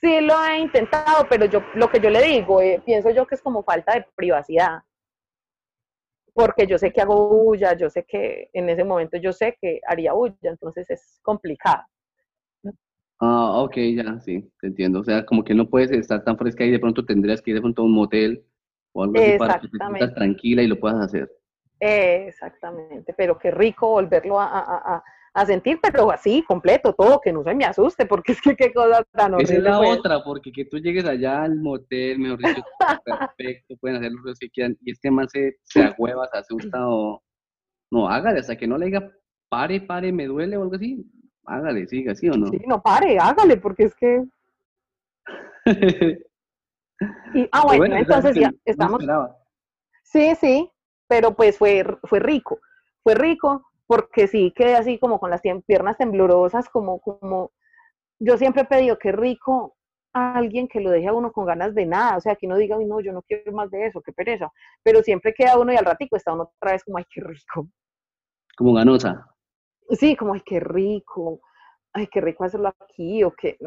[0.00, 3.34] Sí lo he intentado, pero yo lo que yo le digo, eh, pienso yo que
[3.34, 4.82] es como falta de privacidad.
[6.32, 9.80] Porque yo sé que hago bulla, yo sé que en ese momento yo sé que
[9.86, 11.84] haría bulla, entonces es complicado.
[13.18, 15.00] Ah, ok, ya, sí, te entiendo.
[15.00, 17.56] O sea, como que no puedes estar tan fresca y de pronto tendrías que ir
[17.56, 18.44] de pronto a un motel
[18.92, 21.30] o algo así para que te tranquila y lo puedas hacer.
[21.80, 27.32] Exactamente, pero qué rico volverlo a, a- a- a sentir, pero así, completo, todo, que
[27.32, 29.70] no se me asuste, porque es que qué cosa tan Esa es horrible.
[29.70, 29.86] la fue.
[29.88, 32.62] otra, porque que tú llegues allá al motel, mejor dicho,
[33.04, 37.22] perfecto, pueden hacer los que quieran, y este man se, se agüeva, se asusta o...
[37.90, 39.10] No, hágale, hasta que no le diga,
[39.48, 41.04] pare, pare, me duele o algo así,
[41.46, 42.50] hágale, siga, ¿sí o no?
[42.50, 44.24] Sí, no pare, hágale, porque es que...
[47.34, 49.02] Y, ah, bueno, entonces ya estamos...
[50.02, 50.70] Sí, sí,
[51.10, 52.60] pero pues fue, fue rico,
[53.02, 57.50] fue rico porque sí quedé así como con las piernas temblorosas, como, como,
[58.20, 59.76] yo siempre he pedido que rico
[60.12, 62.56] a alguien que lo deje a uno con ganas de nada, o sea, que no
[62.56, 64.52] diga, "Uy, no, yo no quiero más de eso, qué pereza,
[64.84, 67.66] pero siempre queda uno y al ratico está uno otra vez como, ay, qué rico,
[68.56, 69.26] Como ganosa.
[69.90, 71.40] sí, como, ay, qué rico,
[71.92, 73.58] ay, qué rico hacerlo aquí, o qué,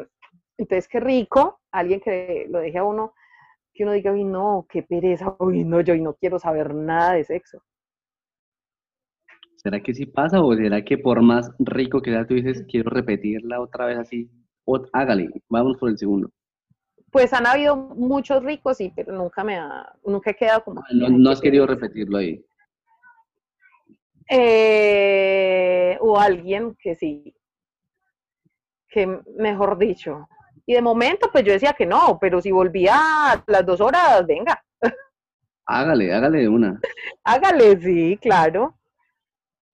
[0.56, 3.12] entonces, qué rico, alguien que lo deje a uno,
[3.74, 7.24] que uno diga, uy, no, qué pereza, uy, no, yo no quiero saber nada de
[7.24, 7.62] sexo.
[9.56, 12.90] ¿Será que sí pasa o será que por más rico que sea tú dices, quiero
[12.90, 14.30] repetirla otra vez así?
[14.66, 16.30] Ot- hágale, vamos por el segundo.
[17.10, 20.80] Pues han habido muchos ricos, sí, pero nunca me ha, nunca he quedado como...
[20.80, 21.86] Ah, No, "Ay, no has querido pereza".
[21.86, 22.44] repetirlo ahí.
[24.30, 27.34] Eh, o alguien que sí,
[28.88, 29.06] que
[29.36, 30.26] mejor dicho.
[30.66, 32.94] Y de momento, pues yo decía que no, pero si volvía
[33.32, 34.62] a las dos horas, venga,
[35.66, 36.80] Hágale, hágale de una.
[37.24, 38.74] hágale, sí, claro.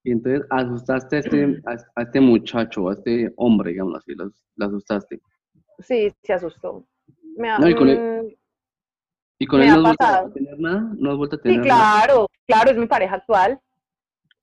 [0.03, 4.31] Y entonces asustaste a este, a, a este muchacho, a este hombre, digamos así, lo,
[4.55, 5.19] lo asustaste.
[5.79, 6.85] Sí, se asustó.
[7.37, 8.33] Me No, y con mm,
[9.39, 10.93] ¿Y con Me él ha no has vuelto a tener nada?
[10.97, 12.01] ¿No has vuelto a sí, tener nada?
[12.05, 13.59] claro, claro, es mi pareja actual.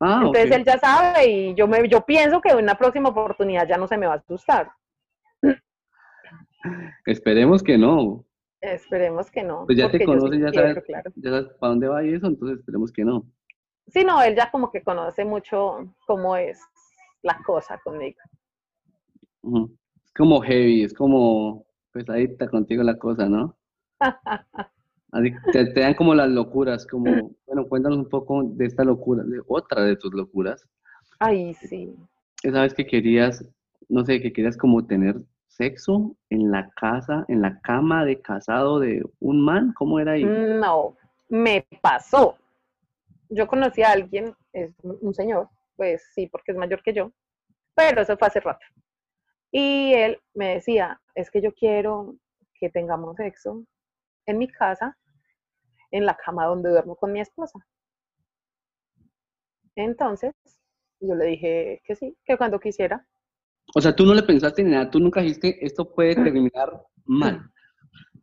[0.00, 3.66] Ah, Entonces él ya sabe y yo me, yo pienso que en una próxima oportunidad
[3.66, 4.70] ya no se me va a asustar.
[7.06, 8.24] Esperemos que no.
[8.60, 9.64] Esperemos que no.
[9.66, 11.12] Pues ya te yo sí conoce, ya quiero, sabes, claro.
[11.16, 13.24] ya sabes para dónde va y eso, entonces esperemos que no.
[13.88, 16.60] Sí, no, él ya como que conoce mucho cómo es
[17.22, 18.18] la cosa conmigo.
[19.42, 23.56] Es como heavy, es como pesadita contigo la cosa, ¿no?
[25.10, 29.40] Así te dan como las locuras, como, bueno, cuéntanos un poco de esta locura, de
[29.46, 30.68] otra de tus locuras.
[31.18, 31.94] Ay, sí.
[32.42, 33.42] Esa vez que querías,
[33.88, 35.16] no sé, que querías como tener
[35.58, 40.24] sexo en la casa, en la cama de casado de un man, ¿cómo era ahí?
[40.24, 40.96] No,
[41.28, 42.38] me pasó.
[43.28, 47.12] Yo conocí a alguien, es un un señor, pues sí, porque es mayor que yo,
[47.74, 48.64] pero eso fue hace rato.
[49.50, 52.16] Y él me decía, es que yo quiero
[52.54, 53.64] que tengamos sexo
[54.26, 54.96] en mi casa,
[55.90, 57.58] en la cama donde duermo con mi esposa.
[59.74, 60.34] Entonces,
[61.00, 63.06] yo le dije que sí, que cuando quisiera.
[63.74, 67.42] O sea, tú no le pensaste ni nada, tú nunca dijiste, esto puede terminar mal.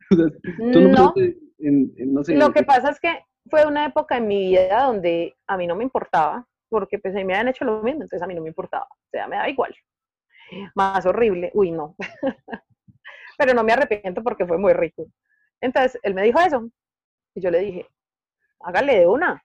[0.08, 0.26] O sea,
[0.72, 3.86] tú no, No, pensaste en, en, no sé, Lo que pasa es que fue una
[3.86, 7.34] época en mi vida donde a mí no me importaba, porque pues a mí me
[7.34, 9.74] habían hecho lo mismo, entonces a mí no me importaba, o sea, me da igual.
[10.74, 11.96] Más horrible, uy, no.
[13.38, 15.06] Pero no me arrepiento porque fue muy rico.
[15.60, 16.70] Entonces, él me dijo eso,
[17.34, 17.88] y yo le dije,
[18.60, 19.42] hágale de una,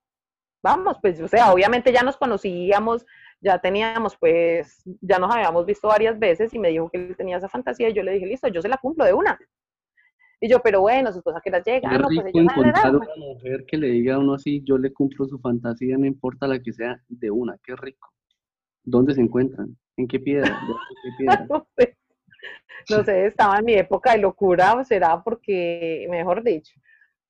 [0.63, 3.05] vamos, pues, o sea, obviamente ya nos conocíamos,
[3.41, 7.37] ya teníamos, pues, ya nos habíamos visto varias veces, y me dijo que él tenía
[7.37, 9.37] esa fantasía, y yo le dije, listo, yo se la cumplo de una.
[10.39, 12.67] Y yo, pero bueno, su esposa que las llega, Qué no, pues rico ella sabe
[12.67, 16.05] encontrar una mujer que le diga a uno así, yo le cumplo su fantasía, no
[16.05, 18.09] importa la que sea, de una, qué rico.
[18.83, 19.77] ¿Dónde se encuentran?
[19.97, 20.49] ¿En qué piedra?
[20.49, 20.73] ¿De
[21.03, 21.45] qué piedra?
[21.49, 21.97] no sé,
[22.89, 26.73] no sé, estaba en mi época de locura, o será porque, mejor dicho.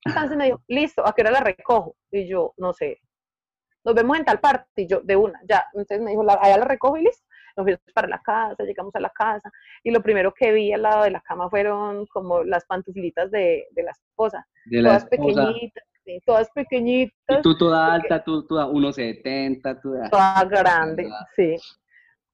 [0.06, 1.96] Entonces me dijo, listo, ¿a qué hora la recojo?
[2.12, 3.02] Y yo, no sé,
[3.84, 5.66] nos vemos en tal parte, y yo, de una, ya.
[5.74, 7.26] Entonces me dijo, "La- allá la recojo y listo.
[7.58, 9.52] Nos fuimos para la casa, llegamos a la casa,
[9.84, 13.68] y lo primero que vi al lado de la cama fueron como las pantuflitas de,
[13.72, 15.42] de la esposa, De la todas esposa.
[15.48, 21.58] pequeñitas, sí, todas pequeñitas, Y tú toda alta, tú toda 1,70, tú toda grande, sí.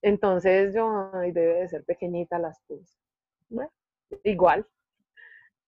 [0.01, 2.95] Entonces yo, ay, debe de ser pequeñita la esposa.
[3.49, 3.71] Bueno,
[4.23, 4.65] igual.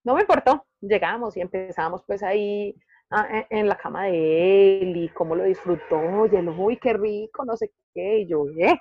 [0.04, 0.65] No me importó.
[0.82, 5.43] Llegamos y empezamos pues ahí ah, en, en la cama de él y cómo lo
[5.43, 6.26] disfrutó.
[6.32, 8.19] Y él, uy, qué rico, no sé qué.
[8.19, 8.78] Y yo, ¿eh?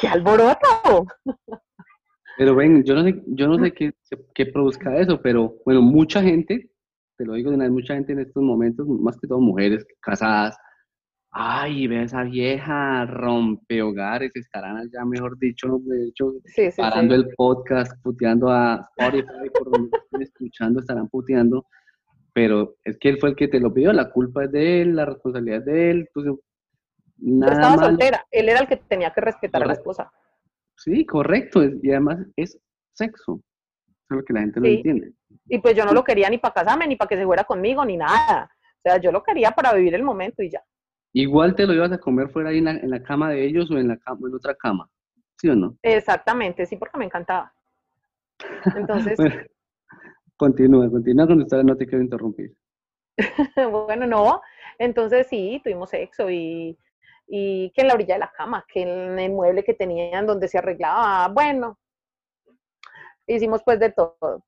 [0.00, 1.06] ¡Qué alboroto!
[2.38, 3.92] Pero ven, yo no sé, yo no sé qué,
[4.34, 6.70] qué produzca eso, pero bueno, mucha gente,
[7.16, 9.84] te lo digo de una vez, mucha gente en estos momentos, más que todo mujeres
[10.00, 10.56] casadas,
[11.30, 16.80] ay, ve a esa vieja, rompe hogares, estarán allá, mejor dicho, de hecho, Sí, sí,
[16.80, 17.20] parando sí.
[17.22, 21.66] el podcast, puteando a Spotify, por donde estén escuchando, estarán puteando,
[22.38, 24.94] pero es que él fue el que te lo pidió, la culpa es de él,
[24.94, 26.26] la responsabilidad es de él, pues,
[27.16, 27.88] nada estaba malo.
[27.88, 28.24] soltera.
[28.30, 30.08] Él era el que tenía que respetar a la esposa.
[30.76, 32.56] Sí, correcto, y además es
[32.92, 33.40] sexo,
[33.88, 34.74] eso es lo que la gente no Sí.
[34.76, 35.12] entiende.
[35.48, 37.84] Y pues yo no lo quería ni para casarme, ni para que se fuera conmigo,
[37.84, 38.48] ni nada.
[38.76, 40.62] O sea, yo lo quería para vivir el momento y ya.
[41.14, 43.68] Igual te lo ibas a comer fuera ahí en la, en la cama de ellos
[43.72, 44.88] o en la cama, en otra cama,
[45.38, 45.76] ¿sí o no?
[45.82, 47.52] Exactamente, sí, porque me encantaba.
[48.76, 49.34] Entonces, Bueno,
[50.38, 52.56] continúa, continúa con historia, no te quiero interrumpir.
[53.70, 54.40] bueno, no.
[54.78, 56.78] Entonces sí, tuvimos sexo y
[57.28, 60.48] y que en la orilla de la cama, que en el mueble que tenían donde
[60.48, 61.78] se arreglaba, bueno,
[63.26, 64.44] hicimos pues de todo.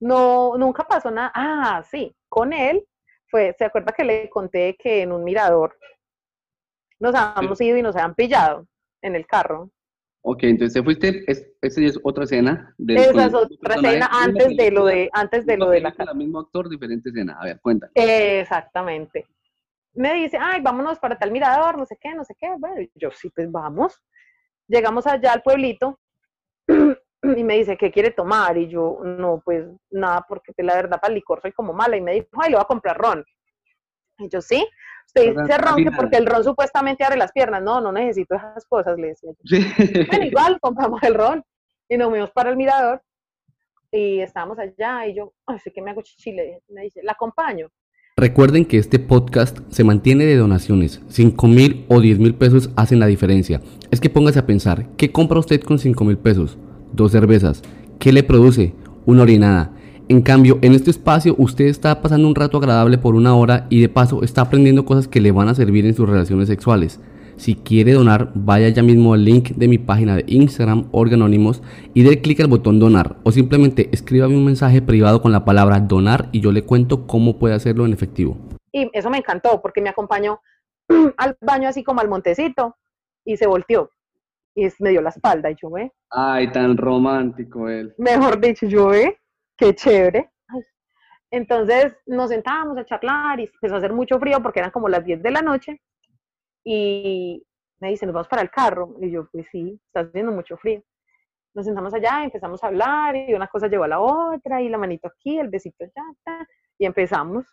[0.00, 1.32] No, nunca pasó nada.
[1.34, 2.86] Ah, sí, con él
[3.28, 5.78] fue, ¿se acuerda que le conté que en un mirador
[7.00, 8.66] nos habíamos ido y nos habían pillado
[9.00, 9.70] en el carro?
[10.26, 12.74] Ok, entonces fuiste, es, esa es otra escena.
[12.88, 16.40] Esa es otra escena antes de lo de, antes de lo de la El mismo
[16.40, 17.36] actor, diferente escena.
[17.38, 17.92] A ver, cuéntame.
[17.94, 19.26] Exactamente.
[19.92, 22.48] Me dice, ay, vámonos para tal mirador, no sé qué, no sé qué.
[22.58, 24.00] Bueno, yo sí, pues vamos.
[24.66, 26.00] Llegamos allá al pueblito
[26.68, 28.56] y me dice, ¿qué quiere tomar?
[28.56, 31.98] Y yo, no, pues nada, porque la verdad para el licor soy como mala.
[31.98, 33.22] Y me dijo, ay, le voy a comprar ron.
[34.16, 34.66] Y yo, sí,
[35.06, 37.62] usted dice ron porque el ron supuestamente abre las piernas.
[37.62, 39.58] No, no necesito esas cosas, le decía yo.
[40.08, 41.44] Bueno, igual compramos el ron
[41.88, 43.02] y nos fuimos para el mirador
[43.90, 46.60] y estábamos allá y yo, ay, sé que me hago chichile.
[46.68, 47.68] Me dice, ¿la acompaño?
[48.16, 51.02] Recuerden que este podcast se mantiene de donaciones.
[51.08, 53.60] 5 mil o 10 mil pesos hacen la diferencia.
[53.90, 56.56] Es que póngase a pensar, ¿qué compra usted con 5 mil pesos?
[56.94, 57.62] dos cervezas.
[57.98, 58.72] ¿Qué le produce?
[59.04, 59.72] Una orinada.
[60.06, 63.80] En cambio, en este espacio usted está pasando un rato agradable por una hora y
[63.80, 67.00] de paso está aprendiendo cosas que le van a servir en sus relaciones sexuales.
[67.36, 71.62] Si quiere donar, vaya ya mismo al link de mi página de Instagram, Organónimos,
[71.94, 73.16] y dé clic al botón donar.
[73.24, 77.38] O simplemente escríbame un mensaje privado con la palabra donar y yo le cuento cómo
[77.38, 78.36] puede hacerlo en efectivo.
[78.72, 80.40] Y eso me encantó porque me acompañó
[81.16, 82.76] al baño así como al montecito
[83.24, 83.90] y se volteó
[84.54, 85.92] y me dio la espalda y yo ve.
[86.10, 87.94] Ay, tan romántico él.
[87.98, 89.18] Mejor dicho, yo ve,
[89.56, 90.30] qué chévere.
[91.30, 95.04] Entonces nos sentábamos a charlar y empezó a hacer mucho frío porque eran como las
[95.04, 95.80] 10 de la noche
[96.64, 97.44] y
[97.80, 98.96] me dice, nos vamos para el carro.
[99.00, 100.82] Y yo, pues sí, está haciendo mucho frío.
[101.54, 104.78] Nos sentamos allá, empezamos a hablar y una cosa llevó a la otra y la
[104.78, 106.46] manito aquí, el besito allá,
[106.78, 107.46] y empezamos.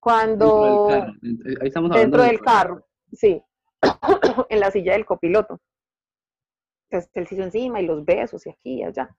[0.00, 0.88] Cuando...
[0.88, 3.42] Dentro del carro, Ahí estamos dentro del carro sí,
[4.48, 5.60] en la silla del copiloto
[7.14, 9.14] el sitio encima y los besos y aquí y allá.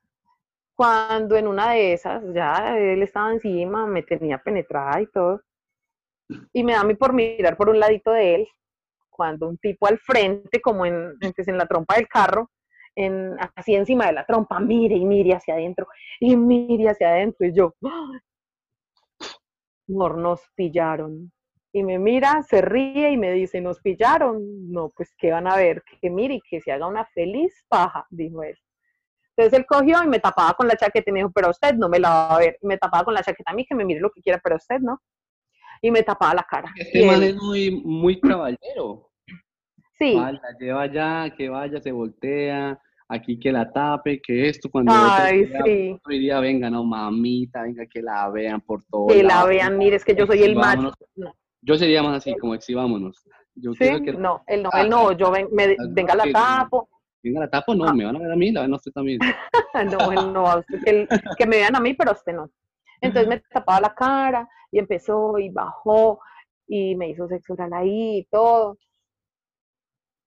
[0.76, 5.42] Cuando en una de esas ya él estaba encima, me tenía penetrada y todo.
[6.54, 8.48] Y me da a por mirar por un ladito de él,
[9.10, 12.52] cuando un tipo al frente, como en, en la trompa del carro,
[12.96, 15.88] en, así encima de la trompa, mire y mire hacia adentro,
[16.20, 17.76] y mire hacia adentro, y yo,
[19.88, 21.32] Mor, nos pillaron
[21.76, 24.72] y me mira, se ríe y me dice, ¿nos pillaron?
[24.72, 28.08] No, pues que van a ver, que mire y que se haga una feliz paja,
[28.10, 28.58] dijo él.
[29.38, 31.90] Entonces él cogió y me tapaba con la chaqueta y me dijo, pero usted no
[31.90, 32.58] me la va a ver.
[32.62, 34.56] Y me tapaba con la chaqueta a mí, que me mire lo que quiera, pero
[34.56, 35.02] usted no.
[35.82, 36.72] Y me tapaba la cara.
[36.76, 39.12] Este man es muy, muy caballero.
[39.98, 40.14] Sí.
[40.16, 45.52] la lleva allá, que vaya, se voltea, aquí que la tape, que esto, cuando Ay,
[45.64, 45.98] sí.
[46.08, 49.08] diría, venga, no, mamita, venga, que la vean por todo.
[49.08, 50.94] Que la vean, mire, es que yo soy el macho.
[51.62, 53.24] Yo sería más así, como exhibámonos.
[53.56, 53.90] Yo ¿Sí?
[54.04, 54.14] que...
[54.14, 56.90] No, él no, él no, yo ven, me, venga la tapo.
[57.26, 59.20] Venga la tapo, no, me van a ver a mí, la ven a usted también.
[59.74, 61.08] no, no, que,
[61.38, 62.52] que me vean a mí, pero usted no.
[63.02, 66.20] Entonces me tapaba la cara y empezó y bajó
[66.68, 68.78] y me hizo sexo oral ahí y todo.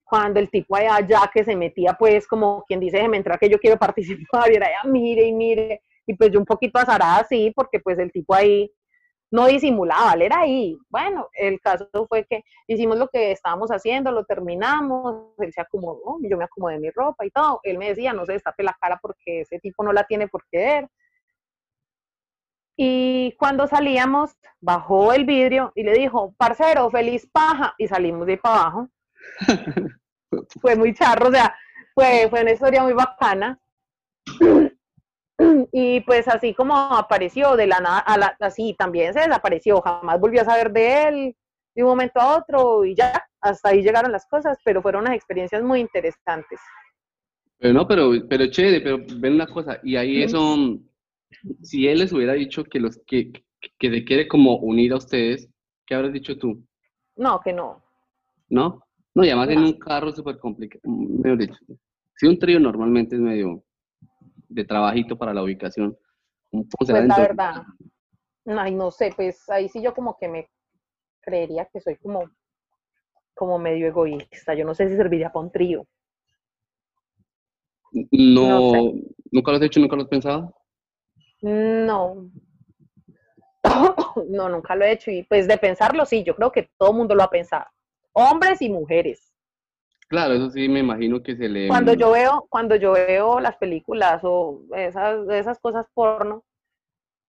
[0.05, 3.49] Cuando el tipo allá ya que se metía, pues como quien dice, me entra que
[3.49, 7.19] yo quiero participar, y era ya, mire y mire, y pues yo un poquito azarada
[7.19, 8.73] así, porque pues el tipo ahí
[9.31, 10.77] no disimulaba, él era ahí.
[10.89, 16.19] Bueno, el caso fue que hicimos lo que estábamos haciendo, lo terminamos, él se acomodó,
[16.23, 17.61] yo me acomodé mi ropa y todo.
[17.63, 20.45] Él me decía, no se destape la cara porque ese tipo no la tiene por
[20.51, 20.89] qué ver.
[22.77, 27.75] Y cuando salíamos, bajó el vidrio y le dijo, parcero, feliz paja.
[27.77, 28.89] Y salimos de ahí para abajo.
[30.61, 31.57] fue muy charro, o sea,
[31.95, 33.59] fue, fue una historia muy bacana.
[35.73, 40.45] Y pues así como apareció de la nada, así también se desapareció, jamás volvió a
[40.45, 41.37] saber de él
[41.75, 45.15] de un momento a otro y ya, hasta ahí llegaron las cosas, pero fueron unas
[45.15, 46.59] experiencias muy interesantes.
[47.59, 50.57] Pero no, pero, pero chévere, pero ven una cosa, y ahí eso,
[51.63, 53.33] si él les hubiera dicho que los que,
[53.79, 55.49] que se quiere como unir a ustedes,
[55.87, 56.65] ¿qué habrás dicho tú?
[57.17, 57.83] No, que no.
[58.49, 58.83] ¿No?
[59.15, 61.59] No, y además en un carro súper complicado, mejor dicho.
[62.17, 63.63] Si un trío normalmente es medio
[64.49, 65.97] de trabajito para la ubicación.
[66.51, 67.63] Pues la verdad,
[68.47, 70.51] ay, no sé, pues ahí sí yo como que me
[71.21, 72.31] creería que soy como,
[73.35, 74.55] como medio egoísta.
[74.55, 75.87] Yo no sé si serviría para un trío.
[77.93, 78.93] No,
[79.31, 80.55] ¿nunca lo has hecho, nunca lo has pensado?
[81.43, 82.31] No.
[84.29, 85.11] no, nunca lo he hecho.
[85.11, 87.67] Y pues de pensarlo, sí, yo creo que todo el mundo lo ha pensado.
[88.13, 89.28] Hombres y mujeres.
[90.09, 91.69] Claro, eso sí me imagino que se le...
[91.69, 96.45] Cuando yo veo, cuando yo veo las películas o esas, esas cosas porno,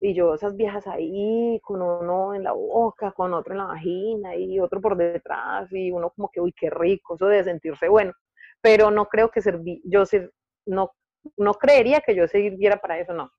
[0.02, 4.34] Y yo, esas viejas ahí, con uno en la boca, con otro en la vagina
[4.34, 8.12] y otro por detrás, y uno como que, uy, qué rico, eso de sentirse bueno.
[8.62, 10.32] Pero no creo que serví, yo ser,
[10.66, 10.92] no,
[11.36, 13.30] no creería que yo sirviera para eso, no.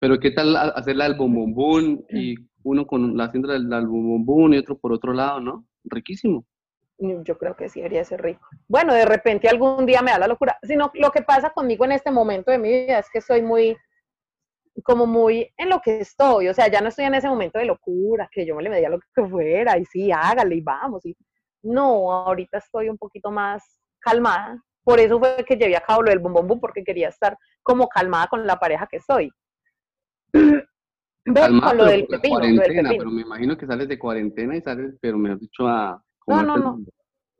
[0.00, 4.78] Pero ¿qué tal hacerla al bombombún y uno con la haciendo del bombombún y otro
[4.78, 5.66] por otro lado, ¿no?
[5.84, 6.46] Riquísimo.
[7.24, 8.46] Yo creo que sí debería ser rico.
[8.68, 10.56] Bueno, de repente algún día me da la locura.
[10.62, 13.76] Sino lo que pasa conmigo en este momento de mi vida es que soy muy,
[14.84, 16.48] como muy en lo que estoy.
[16.48, 18.88] O sea, ya no estoy en ese momento de locura, que yo me le medía
[18.88, 21.04] lo que fuera y sí, hágale y vamos.
[21.04, 21.16] Y...
[21.62, 24.62] No, ahorita estoy un poquito más calmada.
[24.84, 28.28] Por eso fue que llevé a cabo lo del bum porque quería estar como calmada
[28.28, 29.30] con la pareja que soy.
[31.24, 35.16] Calmada, lo, del pepino, cuarentena, pero me imagino que sales de cuarentena y sales, pero
[35.18, 36.78] me has dicho a no, no, no.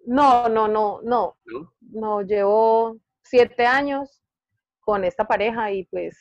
[0.04, 1.36] No, no, no, no.
[1.80, 4.22] No, llevo siete años
[4.80, 6.18] con esta pareja y pues.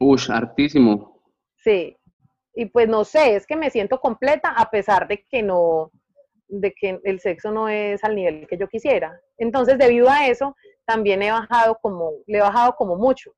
[0.00, 1.22] Uy, hartísimo.
[1.56, 1.96] Sí.
[2.54, 5.90] Y pues no sé, es que me siento completa a pesar de que no,
[6.48, 9.18] de que el sexo no es al nivel que yo quisiera.
[9.38, 13.32] Entonces, debido a eso, también he bajado como, le he bajado como mucho.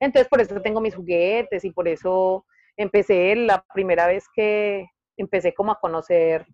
[0.00, 2.46] Entonces, por eso tengo mis juguetes y por eso
[2.76, 4.86] empecé la primera vez que
[5.18, 6.46] empecé como a conocer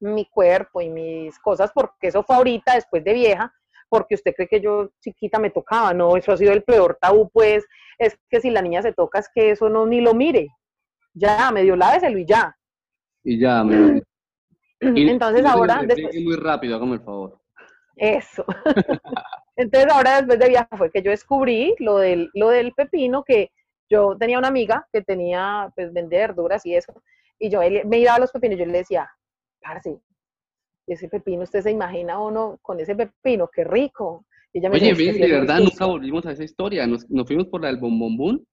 [0.00, 3.52] mi cuerpo y mis cosas, porque eso fue ahorita, después de vieja,
[3.88, 7.30] porque usted cree que yo chiquita me tocaba, no, eso ha sido el peor tabú,
[7.30, 7.66] pues,
[7.98, 10.48] es que si la niña se toca, es que eso no ni lo mire,
[11.14, 12.56] ya, medio láveselo y ya.
[13.24, 14.02] Y ya, me...
[14.80, 15.82] Entonces ahora...
[15.82, 16.14] Después...
[16.22, 17.40] Muy rápido, hágame el favor.
[17.96, 18.44] Eso.
[19.56, 23.50] Entonces ahora después de viaje fue que yo descubrí lo del, lo del pepino, que
[23.90, 27.02] yo tenía una amiga que tenía, pues, vender verduras y eso,
[27.38, 29.08] y yo me iba a los pepinos, yo le decía,
[29.60, 30.00] parce,
[30.86, 34.24] ese pepino, usted se imagina uno con ese pepino, qué rico.
[34.54, 36.86] Oye, bien, de verdad, nunca volvimos a esa historia.
[36.86, 38.44] Nos, fuimos por la del bombombún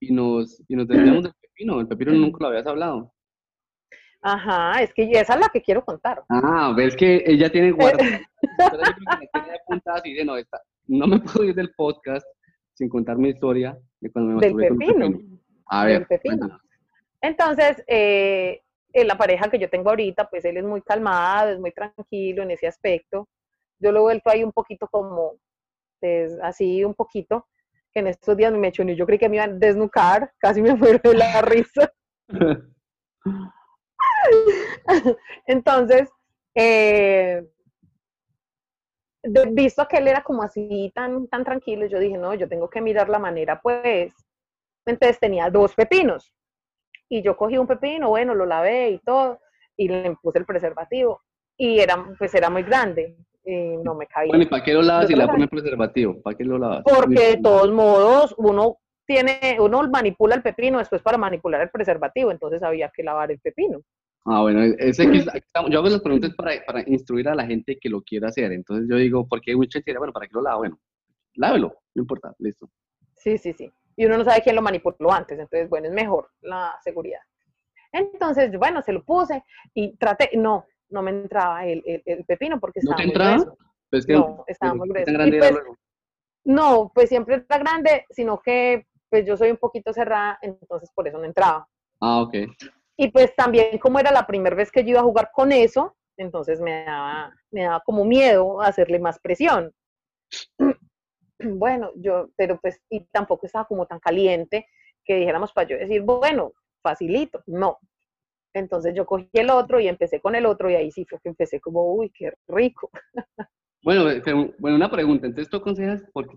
[0.00, 1.80] y nos, y nos desviamos del pepino.
[1.80, 3.12] El pepino nunca lo habías hablado.
[4.20, 6.22] Ajá, es que esa es la que quiero contar.
[6.28, 8.20] Ah, ves que ella tiene guardada.
[10.88, 12.26] no, me puedo ir del podcast
[12.74, 14.94] sin contar mi historia de cuando me del pepino.
[14.94, 15.38] pepino.
[15.66, 16.06] A ver.
[16.06, 16.60] Pepino.
[17.22, 18.62] Entonces, eh,
[19.04, 22.50] la pareja que yo tengo ahorita, pues él es muy calmado, es muy tranquilo en
[22.52, 23.28] ese aspecto.
[23.78, 25.38] Yo lo he vuelto ahí un poquito como,
[26.00, 27.46] pues, así un poquito,
[27.92, 30.62] que en estos días me echó y yo creí que me iban a desnucar, casi
[30.62, 31.92] me fue de la risa.
[35.46, 36.08] Entonces,
[36.54, 37.42] eh,
[39.52, 42.80] visto que él era como así tan, tan tranquilo, yo dije, no, yo tengo que
[42.80, 44.14] mirar la manera, pues.
[44.86, 46.35] Entonces tenía dos pepinos
[47.08, 49.40] y yo cogí un pepino, bueno, lo lavé y todo,
[49.76, 51.22] y le puse el preservativo,
[51.56, 54.30] y era, pues era muy grande, y no me cabía.
[54.30, 56.20] Bueno, ¿y para qué lo lavas y le pones preservativo?
[56.22, 56.82] ¿Para qué lo lavas?
[56.84, 62.30] Porque de todos modos, uno tiene, uno manipula el pepino después para manipular el preservativo,
[62.30, 63.80] entonces había que lavar el pepino.
[64.28, 67.88] Ah, bueno, ese que yo hago las preguntas para, para instruir a la gente que
[67.88, 68.50] lo quiera hacer.
[68.50, 70.56] Entonces yo digo, ¿por qué mucha gente bueno, ¿para qué lo lava?
[70.56, 70.80] Bueno,
[71.34, 72.68] lávelo, no importa, listo.
[73.14, 76.30] Sí, sí, sí y uno no sabe quién lo manipuló antes, entonces, bueno, es mejor
[76.42, 77.20] la seguridad.
[77.92, 79.42] Entonces, bueno, se lo puse
[79.74, 83.54] y traté, no, no me entraba el, el, pepino porque estaba ¿No te entraba?
[83.90, 85.12] Pues no, estaba muy grueso.
[85.38, 85.54] Pues,
[86.44, 91.08] no, pues siempre está grande, sino que pues yo soy un poquito cerrada, entonces por
[91.08, 91.66] eso no entraba.
[92.00, 92.34] Ah, ok.
[92.96, 95.96] Y pues también como era la primera vez que yo iba a jugar con eso,
[96.16, 99.72] entonces me daba, me daba como miedo hacerle más presión.
[101.58, 104.66] bueno, yo, pero pues, y tampoco estaba como tan caliente
[105.04, 107.78] que dijéramos para yo decir, bueno, facilito, no.
[108.54, 111.28] Entonces yo cogí el otro y empecé con el otro y ahí sí fue que
[111.28, 112.90] empecé como, uy, qué rico.
[113.82, 114.20] Bueno, eh,
[114.58, 116.36] bueno, una pregunta, entonces tú aconsejas, porque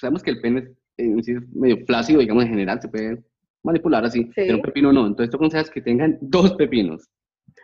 [0.00, 3.22] sabemos que el pene es medio flácido, digamos, en general, se puede
[3.62, 7.06] manipular así, pero un pepino no, entonces tú aconsejas que tengan dos pepinos.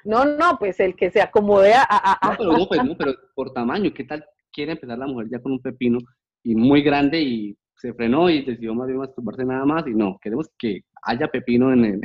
[0.05, 2.19] No, no, pues el que se acomode a...
[2.23, 4.23] No, pero no, pues no, pero por tamaño, ¿qué tal
[4.53, 5.99] quiere empezar la mujer ya con un pepino
[6.43, 10.19] y muy grande y se frenó y decidió más bien masturbarse nada más y no,
[10.23, 12.01] queremos que haya pepino en, el,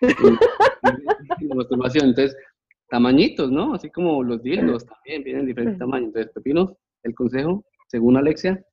[1.40, 2.10] la masturbación.
[2.10, 2.36] Entonces,
[2.88, 3.74] tamañitos, ¿no?
[3.74, 6.08] Así como los dildos también vienen de diferentes tamaños.
[6.08, 8.64] Entonces, pepinos, el consejo, según Alexia,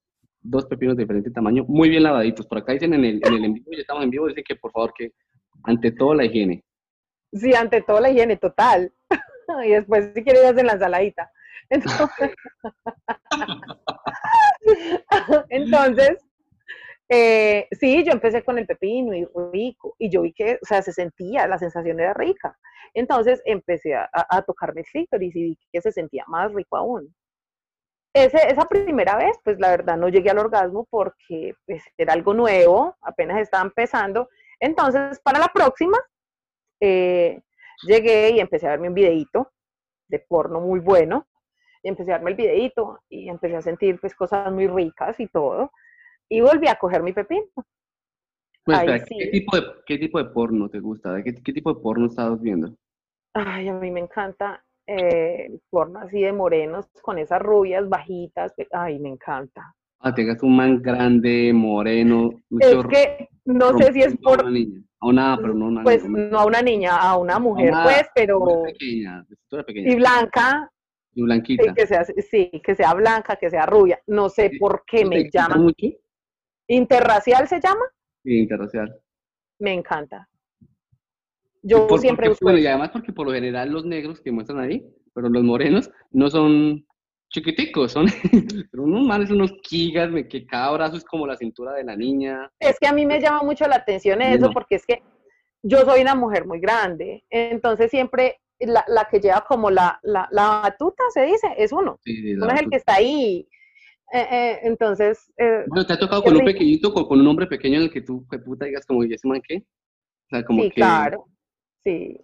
[0.42, 2.46] dos pepinos de diferente tamaño, muy bien lavaditos.
[2.46, 4.56] Por acá dicen en el, en el en vivo, ya estamos en vivo, dicen que
[4.56, 5.12] por favor que
[5.64, 6.64] ante todo la higiene.
[7.34, 8.92] Sí, ante todo la higiene, total.
[9.66, 11.32] y después si quieres hacer la ensaladita.
[11.70, 12.32] Entonces,
[15.50, 16.18] Entonces
[17.10, 20.82] eh, sí, yo empecé con el pepino y rico, y yo vi que, o sea,
[20.82, 22.58] se sentía, la sensación era rica.
[22.94, 27.14] Entonces empecé a, tocarme el clítoris y vi que se sentía más rico aún.
[28.14, 32.96] esa primera vez, pues la verdad no llegué al orgasmo porque pues, era algo nuevo,
[33.02, 34.30] apenas estaba empezando.
[34.60, 35.98] Entonces, para la próxima,
[36.82, 37.42] eh,
[37.84, 39.52] llegué y empecé a verme un videíto
[40.08, 41.28] de porno muy bueno.
[41.88, 45.28] Y empecé a verme el videíto y empecé a sentir pues cosas muy ricas y
[45.28, 45.72] todo.
[46.28, 47.46] Y volví a coger mi pepino.
[48.66, 49.16] Pues, Ahí espera, sí.
[49.18, 51.14] ¿qué, tipo de, ¿Qué tipo de porno te gusta?
[51.14, 52.76] ¿De ¿Qué, qué tipo de porno estabas viendo?
[53.34, 58.54] Ay, a mí me encanta eh, el porno así de morenos con esas rubias bajitas.
[58.74, 59.74] Ay, me encanta.
[60.02, 64.52] Ah, tengas un man grande, moreno, Es que no sé si es a por, una
[64.52, 64.82] niña.
[65.00, 67.84] A una, pero no una pues niña, no a una niña, a una mujer, una-
[67.84, 69.26] pues, pero pequeña,
[69.66, 70.70] pequeña, y blanca,
[71.18, 71.74] y sí, blanquita.
[71.74, 74.00] que sea, sí, que sea blanca, que sea rubia.
[74.08, 74.60] No sé Sí.
[74.60, 75.56] por qué ¿No te me excita llama.
[75.64, 75.88] mucho?
[76.68, 77.82] Interracial se llama,
[78.24, 78.96] Sí, interracial.
[79.60, 80.30] me encanta.
[81.64, 84.60] Yo por- siempre busco bueno, y además porque por lo general los negros que muestran
[84.60, 86.86] ahí, pero los morenos no son
[87.30, 88.08] chiquiticos, son,
[88.72, 92.50] son unos manes, unos gigas, que cada brazo es como la cintura de la niña.
[92.60, 94.54] Es que a mí me llama mucho la atención eso, No.
[94.54, 95.02] porque es que
[95.64, 100.28] yo soy una mujer muy grande, entonces siempre la, la que lleva como la, la,
[100.32, 102.00] la batuta, se dice, es uno.
[102.04, 102.70] Sí, Uno es el batuta.
[102.70, 103.48] que está ahí.
[104.14, 106.52] Eh, eh, entonces, eh, Bueno, ¿te ha tocado con un rico.
[106.54, 109.14] pequeñito, con, con un hombre pequeño en el que tú, que puta, digas como, ¿y
[109.14, 109.58] ese man qué?
[109.58, 110.76] O sea, como sí, que...
[110.76, 111.26] claro.
[111.84, 112.20] Sí,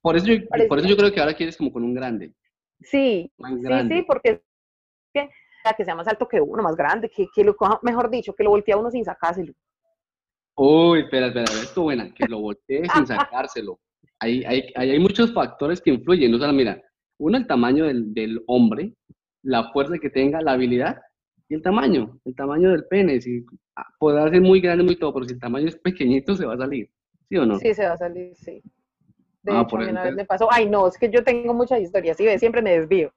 [0.00, 0.76] Por eso, yo, por Parecía.
[0.78, 2.34] eso yo creo que ahora quieres como con un grande.
[2.80, 3.96] sí, Más sí, grande.
[3.96, 4.42] sí, porque
[5.14, 5.30] que,
[5.64, 8.34] la que sea más alto que uno, más grande, que, que lo coja, mejor dicho,
[8.34, 9.52] que lo voltea uno sin sacárselo.
[10.56, 13.78] Uy, espera, espera, esto buena, que lo voltees sin sacárselo.
[14.22, 14.44] Ahí,
[14.76, 16.80] ahí hay muchos factores que influyen, no solo, mira,
[17.18, 18.94] uno, el tamaño del, del hombre,
[19.42, 20.96] la fuerza que tenga, la habilidad
[21.48, 23.20] y el tamaño, el tamaño del pene.
[23.20, 23.44] Si,
[23.76, 26.54] ah, podrá ser muy grande, muy todo, pero si el tamaño es pequeñito, se va
[26.54, 26.88] a salir,
[27.28, 27.58] ¿sí o no?
[27.58, 28.62] Sí, se va a salir, sí.
[29.42, 31.80] De Ah, hecho, por una vez me pasó, ay no, es que yo tengo muchas
[31.80, 33.12] historias, sí, siempre me desvío.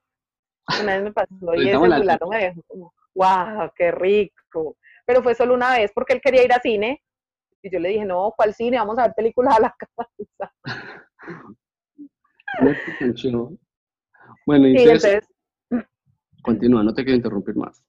[0.81, 4.75] Una vez me pasó y ese fulano me dejó como, wow, qué rico.
[5.05, 7.03] Pero fue solo una vez porque él quería ir a cine
[7.68, 8.78] y yo le dije, no, ¿cuál cine?
[8.78, 10.53] Vamos a ver películas a la casa.
[13.32, 13.57] No.
[14.45, 15.28] Bueno, y Y entonces,
[15.70, 15.89] entonces,
[16.41, 17.84] continúa, no te quiero interrumpir más.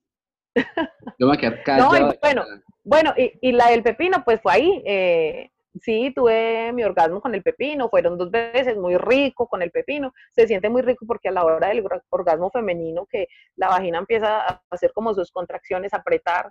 [1.18, 2.45] Yo me voy a quedar No, y bueno,
[2.85, 4.83] bueno, y, y la del pepino, pues fue ahí.
[4.87, 5.51] eh,
[5.83, 10.12] sí, tuve mi orgasmo con el pepino, fueron dos veces, muy rico con el pepino.
[10.33, 13.99] Se siente muy rico porque a la hora del or- orgasmo femenino, que la vagina
[13.99, 16.51] empieza a hacer como sus contracciones, apretar,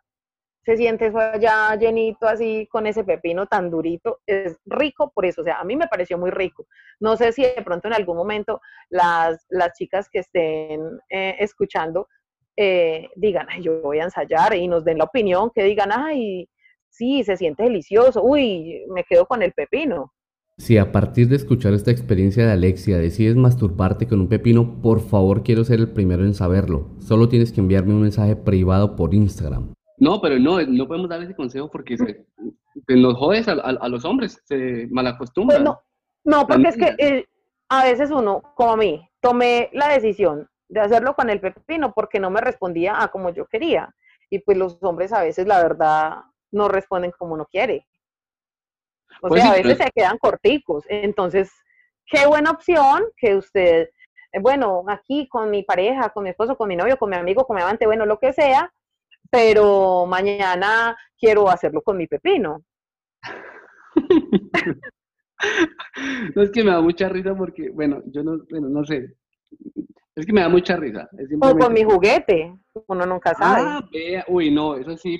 [0.65, 4.21] se siente eso allá llenito así con ese pepino tan durito.
[4.25, 6.65] Es rico por eso, o sea, a mí me pareció muy rico.
[6.99, 12.07] No sé si de pronto en algún momento las, las chicas que estén eh, escuchando
[12.57, 16.49] eh, digan, ay, yo voy a ensayar y nos den la opinión, que digan, ay,
[16.89, 20.13] sí, se siente delicioso, uy, me quedo con el pepino.
[20.57, 25.01] Si a partir de escuchar esta experiencia de Alexia decides masturbarte con un pepino, por
[25.01, 26.87] favor quiero ser el primero en saberlo.
[26.99, 29.74] Solo tienes que enviarme un mensaje privado por Instagram.
[29.97, 32.25] No, pero no, no podemos dar ese consejo porque se-
[32.87, 35.63] que nos jodes a, a- a los hombres, se malacostumbran.
[35.63, 35.81] Pues no,
[36.23, 37.25] no, porque es que eh,
[37.69, 42.19] a veces uno, como a mí, tomé la decisión de hacerlo con el pepino porque
[42.19, 43.93] no me respondía a como yo quería.
[44.29, 46.17] Y pues los hombres a veces, la verdad,
[46.51, 47.85] no responden como uno quiere.
[49.21, 50.83] O Pues sea, sí, a veces pero- se quedan corticos.
[50.89, 51.51] Entonces,
[52.07, 53.89] qué buena opción que usted,
[54.33, 57.45] eh, bueno, aquí con mi pareja, con mi esposo, con mi novio, con mi amigo,
[57.45, 58.71] con mi amante, bueno, lo que sea,
[59.29, 62.63] pero mañana quiero hacerlo con mi pepino.
[66.35, 69.15] No es que me da mucha risa porque, bueno, yo no, bueno, no sé.
[70.15, 71.07] Es que me da mucha risa.
[71.17, 72.55] es O con mi simplemente- juguete,
[72.87, 73.61] uno nunca sabe.
[73.63, 75.19] Ah, vea, uy, no, eso sí.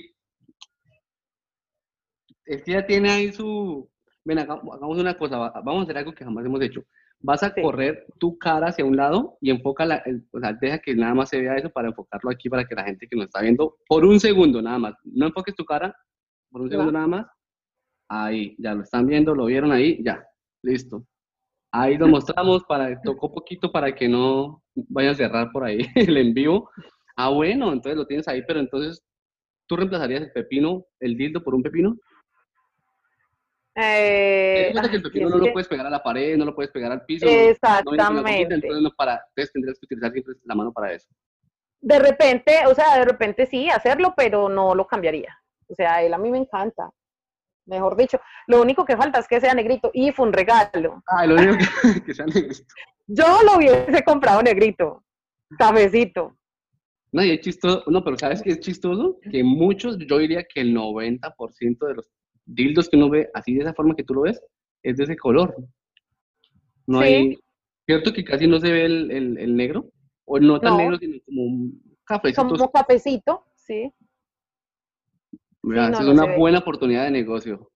[2.44, 3.88] Es que ya tiene ahí su.
[4.24, 6.82] Ven, haga- hagamos una cosa, va- vamos a hacer algo que jamás hemos hecho.
[7.20, 7.62] Vas a Sí.
[7.62, 11.14] correr tu cara hacia un lado y enfoca la, el- o sea, deja que nada
[11.14, 13.76] más se vea eso para enfocarlo aquí para que la gente que nos está viendo,
[13.88, 15.94] por un segundo nada más, no enfoques tu cara,
[16.50, 17.26] por un segundo nada más.
[18.08, 20.24] Ahí, ya lo están viendo, lo vieron ahí, ya,
[20.62, 21.04] listo.
[21.72, 26.16] Ahí lo mostramos, para, tocó poquito para que no vaya a cerrar por ahí el
[26.16, 26.70] en vivo.
[27.16, 29.02] Ah, bueno, entonces lo tienes ahí, pero entonces,
[29.66, 31.96] ¿tú reemplazarías el pepino, el dildo por un pepino?
[33.78, 36.72] Eh, Ten que el pepino no lo puedes pegar a la pared, no lo puedes
[36.72, 37.26] pegar al piso.
[37.26, 38.54] no Exactamente.
[38.54, 41.06] entonces, no para, entonces tendrías que utilizar siempre la mano para eso.
[41.82, 45.38] De repente, o sea, de repente sí, hacerlo, pero no lo cambiaría.
[45.68, 46.90] O sea, él a mí me encanta.
[47.66, 51.02] Mejor dicho, lo único que falta es que sea negrito y fue un regalo.
[51.08, 52.64] Ah, lo único que, que sea negrito.
[53.06, 55.04] Yo lo hubiese comprado negrito,
[55.58, 56.36] cafecito.
[57.12, 59.18] No, y es chistoso, no, pero ¿sabes qué es chistoso?
[59.30, 62.10] Que muchos, yo diría que el 90% de los
[62.46, 64.40] dildos que uno ve así de esa forma que tú lo ves,
[64.82, 65.54] es de ese color.
[66.86, 67.04] No Sí.
[67.06, 67.38] hay,
[67.86, 69.90] ¿cierto que casi no se ve el, el- el negro?
[70.24, 70.78] O no tan No.
[70.78, 71.70] negro, sino como.
[72.36, 73.92] Como cafecito, sí.
[75.62, 76.36] Vea, no, esa no es una ve.
[76.38, 77.70] buena oportunidad de negocio.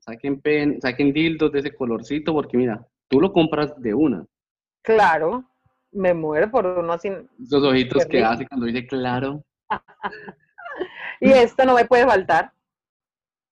[0.00, 4.26] Saquen, pen, saquen dildos de ese colorcito porque mira, tú lo compras de una.
[4.82, 5.44] Claro,
[5.92, 7.08] me muero por uno así.
[7.40, 9.44] Esos ojitos que hace cuando dice claro.
[11.20, 12.52] Y esto no me puede faltar.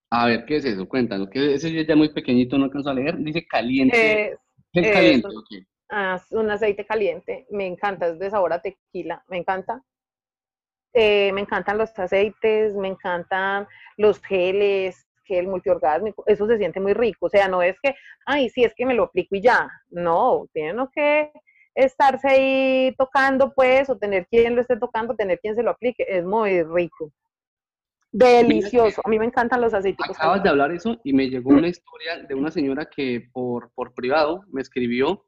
[0.09, 0.87] A ver, ¿qué es eso?
[0.87, 3.17] Cuéntanos, que ese ya muy pequeñito, no alcanzo a leer.
[3.19, 3.97] Dice caliente.
[3.99, 4.39] Es,
[4.73, 5.25] ¿Qué es es caliente?
[5.25, 5.47] un- ok.
[5.89, 9.83] ah, es un aceite caliente, me encanta, es de sabor a tequila, me encanta.
[10.93, 16.93] Eh, me encantan los aceites, me encantan los geles, gel multiorgásmico, eso se siente muy
[16.93, 17.27] rico.
[17.27, 17.93] O sea, no es que,
[18.25, 19.69] ay, sí, es que me lo aplico y ya.
[19.89, 21.31] No, tiene uno que
[21.75, 26.03] estarse ahí tocando, pues, o tener quien lo esté tocando, tener quien se lo aplique.
[26.07, 27.11] Es muy rico.
[28.17, 29.01] Delicioso.
[29.05, 30.05] A mí me encantan los aceites.
[30.09, 33.93] Acabas de hablar eso y me llegó una historia de una señora que por, por
[33.93, 35.25] privado me escribió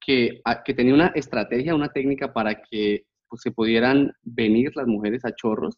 [0.00, 4.86] que, a- que tenía una estrategia, una técnica para que pues, se pudieran venir las
[4.86, 5.76] mujeres a chorros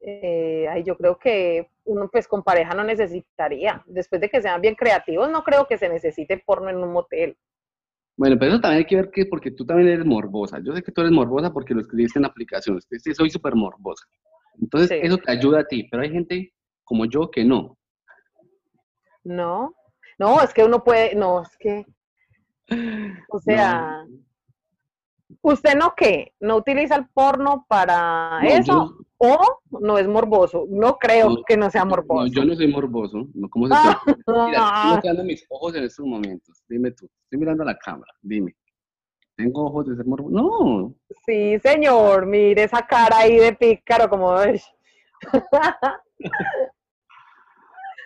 [0.00, 3.84] Eh, ay, yo creo que uno pues con pareja no necesitaría.
[3.86, 7.36] Después de que sean bien creativos, no creo que se necesite porno en un motel.
[8.16, 10.58] Bueno, pero eso también hay que ver que, porque tú también eres morbosa.
[10.64, 12.84] Yo sé que tú eres morbosa porque lo escribiste en aplicaciones.
[12.90, 14.04] Sí, soy súper morbosa.
[14.60, 14.98] Entonces, Sí.
[15.02, 16.52] eso te ayuda a ti, pero hay gente
[16.82, 17.78] como yo que no.
[19.22, 19.72] No,
[20.18, 21.86] no, es que uno puede, no, es que,
[23.28, 24.04] o sea,
[25.40, 26.34] ¿usted no qué?
[26.40, 28.72] ¿No utiliza el porno para No, eso?
[28.72, 29.38] yo- ¿O
[29.80, 30.66] no es morboso?
[30.68, 32.26] No creo No, que no sea No, morboso.
[32.32, 33.28] yo no soy morboso.
[33.34, 34.16] No, ¿Cómo se ocurre?
[34.46, 36.60] Mira, estoy mostrando mis ojos en estos momentos.
[36.68, 37.08] Dime tú.
[37.24, 38.12] Estoy mirando a la cámara.
[38.20, 38.56] Dime.
[39.36, 40.30] ¿Tengo ojos de ser morboso?
[40.34, 40.94] No.
[41.24, 44.34] Sí, señor, mire esa cara ahí de pícaro, como...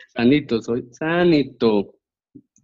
[0.09, 1.95] Sanito, soy sanito.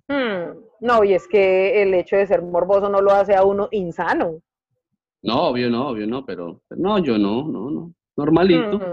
[0.09, 3.69] Hmm, No, y es que el hecho de ser morboso no lo hace a uno
[3.71, 4.41] insano.
[5.23, 7.95] No, obvio no, obvio no, pero pero no, yo no, no, no.
[8.17, 8.77] Normalito.
[8.77, 8.87] Ujú.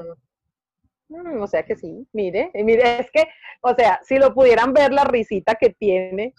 [1.10, 3.28] Mm, o sea que sí, mire, mire, es que,
[3.62, 6.34] o sea, si lo pudieran ver la risita que tiene.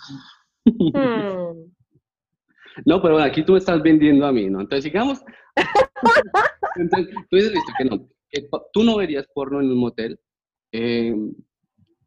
[0.64, 1.72] mm,
[2.86, 4.60] No, pero bueno, aquí tú me estás vendiendo a mí, ¿no?
[4.60, 5.22] Entonces, sigamos.
[6.76, 8.08] Entonces, tú dices, listo, que no.
[8.30, 10.18] que tú no verías porno en un motel.
[10.72, 11.14] Eh,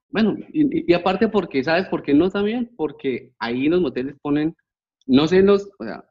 [0.10, 2.72] bueno, y, y aparte porque, ¿sabes por qué no también?
[2.78, 4.56] Porque ahí en los moteles ponen,
[5.06, 6.04] no sé los, o sea,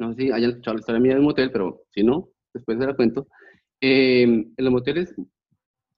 [0.00, 2.86] no sé si hayan escuchado la historia mía del motel, pero si no, después se
[2.86, 3.28] la cuento.
[3.80, 5.14] Eh, en los moteles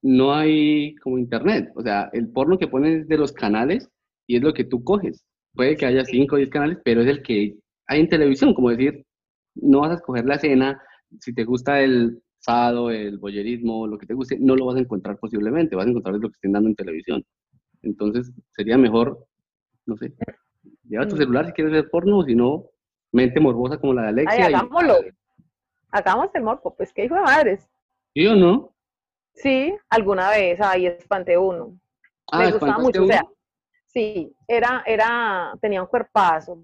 [0.01, 3.89] no hay como internet, o sea, el porno que ponen es de los canales
[4.27, 5.23] y es lo que tú coges.
[5.53, 7.55] Puede que haya 5 o 10 canales, pero es el que
[7.87, 9.05] hay en televisión, como decir,
[9.55, 10.81] no vas a escoger la escena,
[11.19, 14.79] si te gusta el sado, el boyerismo, lo que te guste, no lo vas a
[14.79, 17.23] encontrar posiblemente, vas a encontrar lo que estén dando en televisión.
[17.81, 19.25] Entonces, sería mejor,
[19.85, 20.13] no sé,
[20.89, 21.19] lleva tu Mm.
[21.19, 22.65] celular si quieres ver porno, o si no,
[23.13, 24.45] mente morbosa como la de Alexia.
[24.47, 24.95] Ay, y- hagámoslo.
[25.91, 27.69] Hagamos el morbo, pues qué hijo de madres.
[28.13, 28.73] ¿Sí o no?
[29.35, 31.79] Sí, alguna vez ahí espanté uno.
[32.31, 33.23] Ah, me gustaba ¿espantaste mucho, o sea,
[33.85, 36.63] sí, era, era, tenía un cuerpazo,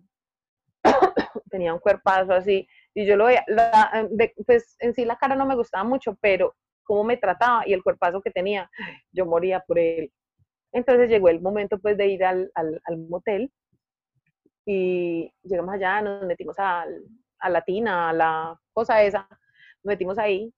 [1.52, 5.36] tenía un cuerpazo así, Y yo lo veía, la- de- pues en sí la cara
[5.36, 8.70] no me gustaba mucho, pero cómo me trataba y el cuerpazo que tenía,
[9.12, 10.12] yo moría por él.
[10.72, 13.52] Entonces llegó el momento pues de ir al, al, al motel
[14.72, 16.86] y llegamos allá, nos metimos a
[17.50, 20.54] la tina, a la cosa esa, nos metimos ahí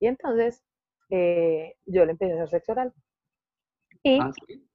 [0.00, 0.62] y entonces
[1.08, 2.92] eh, yo le empecé a hacer sexo oral.
[4.02, 4.68] Y Ah, sí.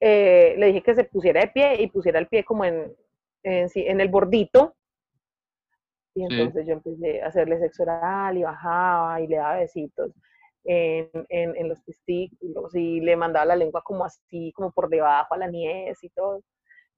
[0.00, 2.92] eh, le dije que se pusiera de pie y pusiera el pie como en,
[3.44, 4.74] en, en el bordito.
[6.16, 6.34] Y Sí.
[6.34, 10.10] entonces yo empecé a hacerle sexo oral y bajaba y le daba besitos
[10.64, 15.34] en, en, en los testículos y le mandaba la lengua como así, como por debajo
[15.34, 16.42] a la niez y todo.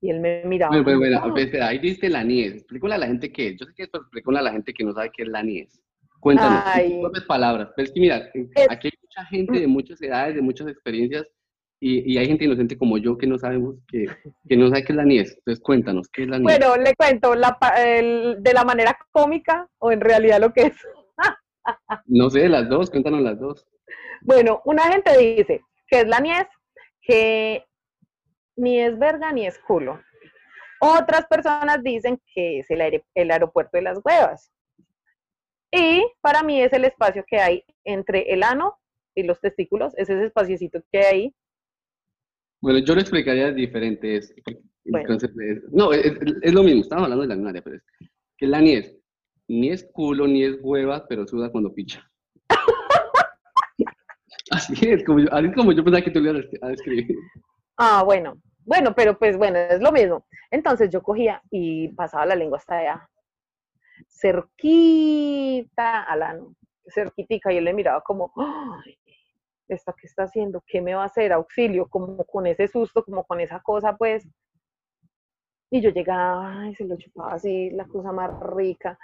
[0.01, 0.71] Y él me miraba.
[0.81, 1.45] Bueno, bueno, como, bueno, "Ah".
[1.45, 2.53] espera, ahí viste la niez.
[2.55, 3.57] Explícale a la gente qué es.
[3.59, 5.43] Yo sé que es, pero explícale a la gente que no sabe qué es la
[5.43, 5.79] niez.
[6.19, 7.01] Cuéntanos, en tus Ay.
[7.01, 7.69] propias palabras.
[7.75, 10.67] Pero es que mira, eh, Es- aquí hay mucha gente de muchas edades, de muchas
[10.67, 11.27] experiencias,
[11.79, 14.05] y, y hay gente inocente como yo que no sabemos, que,
[14.47, 15.33] que no sabe qué es la niez.
[15.37, 16.43] Entonces cuéntanos, ¿qué es la niez?
[16.59, 20.75] Bueno, le cuento la, el- de la manera cómica o en realidad lo que es.
[22.07, 23.67] No sé, las dos, cuéntanos las dos.
[24.21, 26.47] Bueno, una gente dice que es la niez,
[27.01, 27.63] que
[28.55, 29.99] ni es verga ni es culo.
[30.79, 34.51] Otras personas dicen que es el, aire- el aeropuerto de las huevas.
[35.71, 38.77] Y para mí es el espacio que hay entre el ano
[39.15, 41.35] y los testículos, es ese espaciocito que hay ahí.
[42.61, 44.17] Bueno, yo lo explicaría diferente.
[44.17, 44.33] Es,
[44.85, 45.15] Bueno.
[45.15, 47.83] es- no, es, es lo mismo, estamos hablando de la misma área, pero es
[48.37, 48.97] que la niez
[49.47, 52.09] ni es culo ni es hueva, pero suda cuando picha.
[54.51, 57.15] Así es, como yo, así es como yo pensaba que tú le ibas a describir.
[57.77, 60.25] Ah, bueno, bueno, pero pues bueno, es lo mismo.
[60.51, 63.09] Entonces yo cogía y pasaba la lengua hasta allá,
[64.09, 66.55] cerquita al ano,
[66.87, 68.97] cerquitica, y yo le miraba como, ¡ay!
[69.69, 70.63] ¿Esta qué está haciendo?
[70.67, 71.33] ¿Qué me va a hacer?
[71.33, 74.27] Auxilio, como con ese susto, como con esa cosa, pues.
[75.73, 78.99] Y yo llegaba, y se lo chupaba así, la cosa más rica.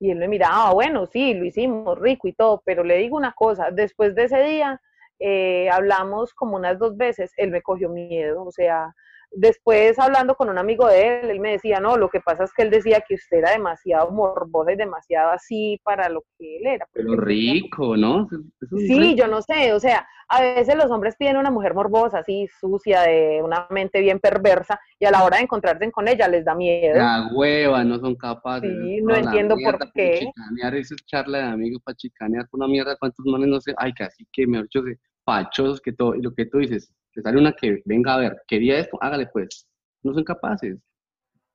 [0.00, 3.16] Y él me miraba, "Ah, bueno, sí, lo hicimos rico y todo, pero le digo
[3.16, 4.80] una cosa, después de ese día,
[5.26, 8.94] eh, hablamos como unas dos veces, él me cogió miedo, o sea,
[9.30, 12.52] después hablando con un amigo de él, él me decía, no, lo que pasa es
[12.52, 16.66] que él decía que usted era demasiado morbosa y demasiado así para lo que él
[16.66, 16.86] era.
[16.92, 18.28] Pero rico, ¿no?
[18.76, 22.46] Sí, yo no sé, o sea, a veces los hombres piden una mujer morbosa, así,
[22.60, 26.44] sucia, de una mente bien perversa, y a la hora de encontrarse con ella les
[26.44, 26.96] da miedo.
[26.96, 28.70] La hueva, no son capaces.
[28.70, 30.20] Sí, no entiendo por qué.
[30.20, 33.74] Chicanear, eso es charla de amigos para chicanear con una mierda, cuántos manes no sé,
[33.78, 37.38] ay, casi que mejor de pachosos que todo, y lo que tú dices, que sale
[37.38, 39.66] una que venga a ver, quería esto, hágale pues,
[40.02, 40.76] no son capaces.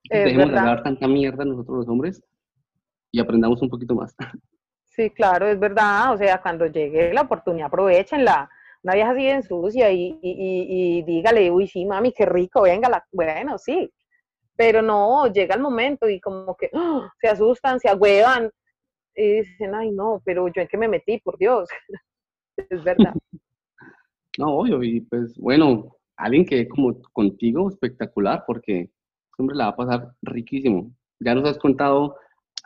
[0.09, 2.22] Es Dejemos de hablar tanta mierda nosotros los hombres
[3.11, 4.15] y aprendamos un poquito más.
[4.86, 6.13] Sí, claro, es verdad.
[6.13, 8.49] O sea, cuando llegue la oportunidad, aprovechenla.
[8.84, 12.61] Una vieja así en sucia y, y, y- y dígale, uy, sí, mami, qué rico,
[12.61, 13.05] venga, la...
[13.11, 13.91] bueno, sí.
[14.55, 17.11] Pero no, llega el momento y como que ¡ah!
[17.20, 18.49] se asustan, se agüevan
[19.15, 21.70] y dicen, ay, no, pero yo en qué me metí, por Dios.
[22.57, 23.13] es verdad.
[24.39, 28.89] No, obvio, y pues bueno, alguien que como contigo, espectacular, porque
[29.35, 30.95] siempre la va a pasar riquísimo.
[31.19, 32.15] Ya nos has contado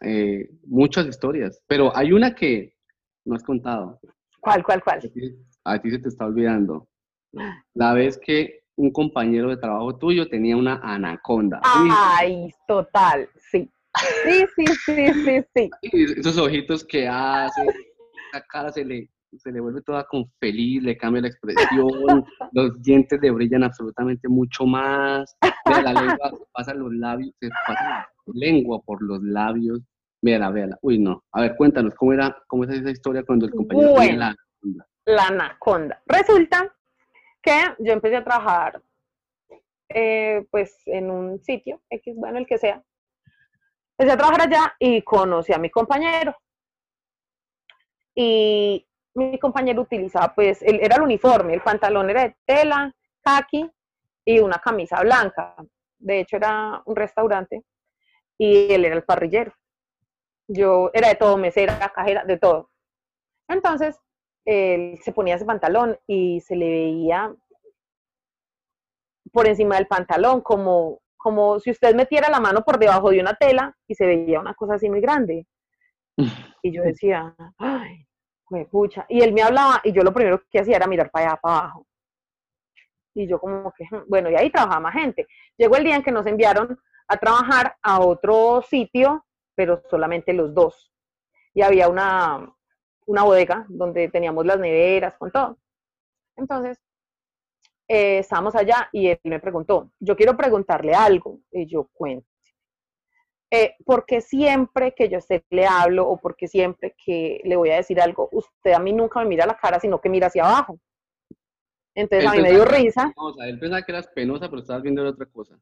[0.02, 2.76] eh, muchas historias, pero hay una que
[3.26, 4.00] no has contado.
[4.40, 5.00] ¿Cuál, cuál, A cuál?
[5.02, 6.88] ti, a ti se te está olvidando.
[7.74, 11.60] La vez que un compañero de trabajo tuyo tenía una anaconda.
[11.64, 13.68] Ay, total, sí.
[14.24, 15.70] Sí, sí, sí, sí, sí.
[15.82, 17.66] y esos ojitos que hace,
[18.32, 21.88] la cara se le, se le vuelve toda con feliz, le cambia la expresión,
[22.52, 25.36] los dientes le brillan absolutamente mucho más.
[25.66, 29.82] Mira, la lengua se pasa los labios, se pasa la lengua por los labios.
[30.22, 30.78] Mira, véala.
[30.82, 31.24] Uy, no.
[31.34, 34.20] A ver, cuéntanos, ¿cómo era, cómo es esa historia cuando el compañero tenía Bueno.
[34.20, 34.88] la anaconda?
[35.06, 36.02] la anaconda.
[36.06, 36.76] Resulta
[37.42, 38.82] que yo empecé a trabajar
[39.90, 42.84] eh, pues en un sitio, X, bueno, el que sea.
[43.98, 46.36] Empecé a trabajar allá y conocí a mi compañero.
[48.16, 52.94] Y mi compañero utilizaba, pues, él, era el uniforme, el pantalón era de tela,
[53.24, 53.70] khaki
[54.26, 55.56] y una camisa blanca.
[56.00, 57.64] De hecho, era un restaurante
[58.38, 59.54] y él era el parrillero.
[60.48, 62.70] Yo era de todo, mesera, cajera, de todo.
[63.48, 64.00] Entonces,
[64.46, 67.34] él se ponía ese pantalón y se le veía
[69.32, 73.36] por encima del pantalón, como, como si usted metiera la mano por debajo de una
[73.36, 75.48] tela y se veía una cosa así muy grande.
[76.66, 78.08] Y yo decía, ay,
[78.72, 79.06] pucha.
[79.10, 81.58] Y él me hablaba y yo lo primero que hacía era mirar para allá, para
[81.60, 81.88] abajo.
[83.16, 85.28] Y yo como que, "Hmm", bueno, y ahí trabajaba más gente.
[85.58, 89.26] Llegó el día en que nos enviaron a trabajar a otro sitio,
[89.56, 90.92] pero solamente los dos.
[91.54, 92.52] Y había una,
[93.08, 95.58] una bodega donde teníamos las neveras con todo.
[96.38, 96.80] Entonces,
[97.88, 101.40] eh, estábamos allá y él me preguntó, yo quiero preguntarle algo.
[101.52, 102.28] Y yo cuento.
[103.56, 107.76] Eh, porque siempre que yo usted le hablo o porque siempre que le voy a
[107.76, 110.44] decir algo, usted a mí nunca me mira a la cara, sino que mira hacia
[110.44, 110.80] abajo.
[111.94, 113.14] Entonces a mí me dio risa.
[113.46, 115.56] él pensaba que eras penosa, pero estabas viendo otra cosa.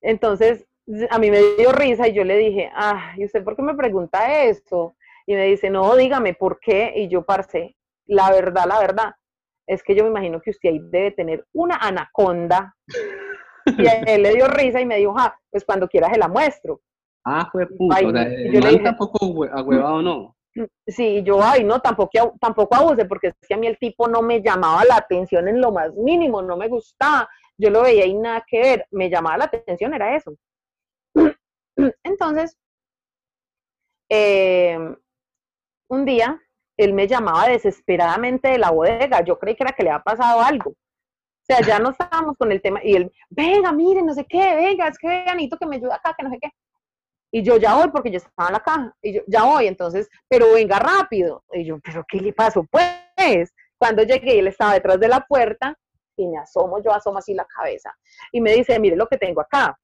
[0.00, 0.66] Entonces
[1.08, 3.76] a mí me dio risa y yo le dije, ah, ¿y usted por qué me
[3.76, 4.96] pregunta eso?
[5.24, 6.94] Y me dice, no, dígame por qué.
[6.96, 9.14] Y yo, parce, la verdad, la verdad,
[9.68, 12.74] es que yo me imagino que usted ahí debe tener una anaconda.
[13.66, 16.80] Y él le dio risa y me dijo, ah, pues cuando quiera se la muestro.
[17.24, 17.94] Ah, fue puto.
[17.94, 20.36] o sea, yo le dije, tampoco agüevado, ¿no?
[20.86, 24.22] Sí, yo, ay, no, tampoco, tampoco abuse, porque es que a mí el tipo no
[24.22, 27.28] me llamaba la atención en lo más mínimo, no me gustaba.
[27.58, 30.34] Yo lo veía y nada que ver, me llamaba la atención, era eso.
[32.04, 32.56] Entonces,
[34.08, 34.78] eh,
[35.88, 36.40] un día,
[36.76, 40.40] él me llamaba desesperadamente de la bodega, yo creí que era que le había pasado
[40.40, 40.70] algo.
[40.70, 44.54] O sea, ya no estábamos con el tema, y él, venga, mire, no sé qué,
[44.56, 46.50] venga, es que necesito que me ayude acá, que no sé qué.
[47.34, 48.96] Y yo ya voy porque yo estaba en la caja.
[49.02, 51.42] Y yo ya voy, entonces, pero venga rápido.
[51.52, 52.64] Y yo, pero ¿qué le pasó?
[52.70, 55.76] Pues, cuando llegué, él estaba detrás de la puerta
[56.16, 57.92] y me asomo, yo asomo así la cabeza.
[58.30, 59.76] Y me dice, mire lo que tengo acá.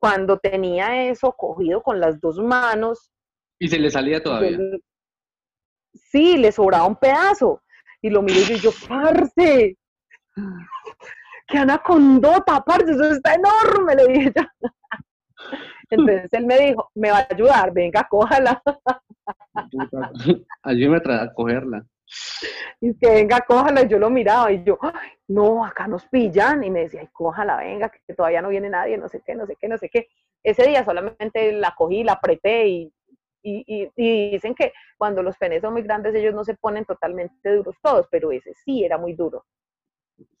[0.00, 3.12] Cuando tenía eso cogido con las dos manos.
[3.58, 4.56] ¿Y se le salía todavía?
[5.92, 7.62] sí, le sobraba un pedazo.
[8.00, 9.76] Y lo miré y yo, parce,
[11.46, 14.70] qué anacondota, parce, eso está enorme, le dije yo.
[15.90, 18.62] Entonces él me dijo, me va a ayudar, venga, cójala.
[20.62, 21.86] Ayúdame a cogerla.
[22.80, 24.78] Y que venga, cójala, y yo lo miraba y yo,
[25.28, 26.64] no, acá nos pillan.
[26.64, 29.46] Y me decía, ay, cójala, venga, que todavía no viene nadie, no sé qué, no
[29.46, 30.08] sé qué, no sé qué.
[30.42, 32.92] Ese día solamente la cogí, la apreté y,
[33.42, 37.54] y, y, dicen que cuando los penes son muy grandes ellos no se ponen totalmente
[37.54, 39.44] duros todos, pero ese sí era muy duro.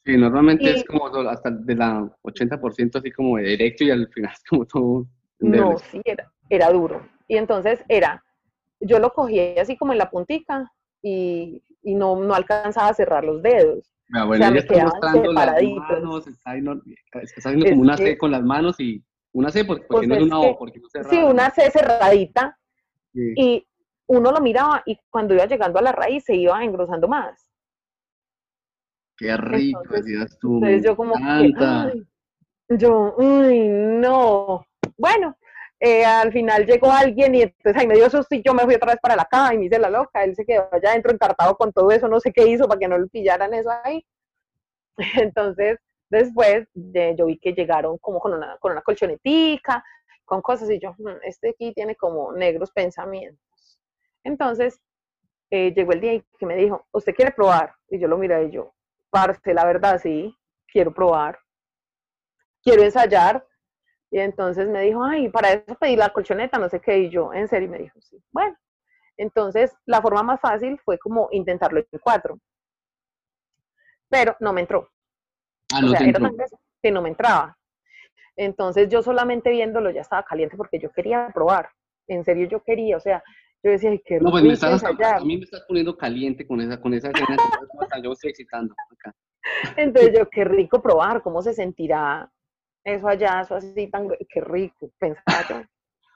[0.04, 4.42] Sí, normalmente es como hasta de la 80% así como directo y al final es
[4.48, 5.06] como todo
[5.40, 7.06] no, sí, era, era duro.
[7.26, 8.24] Y entonces era,
[8.80, 10.70] yo lo cogía así como en la puntica
[11.02, 13.90] y, y no, no alcanzaba a cerrar los dedos.
[14.08, 18.80] Mi abuela ya está mostrando las manos, está, haciendo como una C con las manos
[18.80, 21.10] y una C porque, pues no es una O, porque no cerrada.
[21.10, 22.58] Sí, una C cerradita.
[23.14, 23.66] Y
[24.06, 27.47] uno lo miraba y cuando iba llegando a la raíz se iba engrosando más.
[29.18, 30.54] Qué rico, decías tú.
[30.54, 34.64] Entonces yo como que, yo, uy, no.
[34.96, 35.36] Bueno,
[35.80, 38.74] eh, al final llegó alguien y entonces ahí me dio susto y yo me fui
[38.74, 40.22] otra vez para la caja y me hice la loca.
[40.22, 42.88] Él se quedó allá adentro encartado con todo eso, no sé qué hizo para que
[42.88, 44.04] no le pillaran eso ahí.
[45.32, 45.78] Entonces,
[46.10, 49.82] después de, yo vi que llegaron como con una, con una colchonetica,
[50.24, 53.40] con cosas y yo, mm, este aquí tiene como negros pensamientos.
[54.24, 54.80] Entonces,
[55.50, 57.72] eh, llegó el día y que me dijo, ¿usted quiere probar?
[57.88, 58.74] Y yo lo miré y yo,
[59.10, 60.36] parce, la verdad sí,
[60.66, 61.38] quiero probar,
[62.62, 63.44] quiero ensayar,
[64.10, 66.98] y entonces me dijo, ay, para eso pedí la colchoneta, no sé qué.
[66.98, 68.16] Y yo, en serio, me dijo, sí.
[68.32, 68.56] Bueno,
[69.16, 72.38] entonces la forma más fácil fue como intentarlo en cuatro.
[74.08, 74.88] Pero no me entró.
[75.74, 76.18] Ah, no o sea, era
[76.82, 77.58] que no me entraba.
[78.36, 81.68] Entonces yo solamente viéndolo ya estaba caliente porque yo quería probar.
[82.06, 83.22] En serio yo quería, o sea,
[83.62, 86.60] yo decía, ay, qué No, pues me estás, a mí me estás poniendo caliente con
[86.60, 87.36] esa, con esa escena.
[88.02, 88.74] yo estoy excitando.
[89.76, 92.30] Entonces yo, qué rico probar, cómo se sentirá
[92.84, 95.62] eso allá, eso así tan, qué rico, pensaba yo.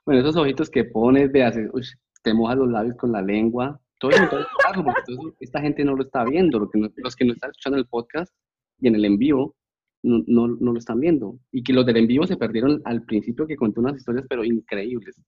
[0.04, 1.82] Bueno, esos ojitos que pones de hacer, uy,
[2.22, 5.02] te mojas los labios con la lengua, todo eso, todo porque
[5.40, 7.86] esta gente no lo está viendo, los que no, los que no están escuchando el
[7.86, 8.34] podcast
[8.80, 9.54] y en el en vivo,
[10.02, 11.38] no, no, no, lo están viendo.
[11.52, 14.44] Y que los del en vivo se perdieron al principio que contó unas historias, pero
[14.44, 15.20] increíbles.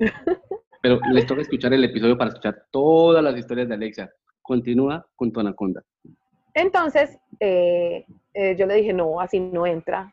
[0.82, 4.08] Pero les toca escuchar el episodio para escuchar todas las historias de Alexia.
[4.40, 5.82] Continúa con tu anaconda.
[6.56, 8.04] Entonces, eh,
[8.34, 10.12] eh, yo le dije, no, así no entra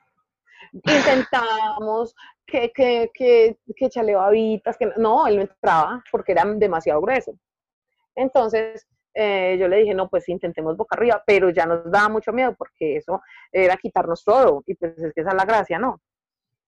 [0.74, 2.16] intentamos
[2.46, 7.34] que, que, que, que babitas, que no, él no entraba porque era demasiado grueso.
[8.16, 12.32] Entonces, eh, yo le dije, no, pues intentemos boca arriba, pero ya nos daba mucho
[12.34, 13.22] miedo porque eso
[13.52, 16.02] era quitarnos todo y pues es que esa es la gracia, ¿no?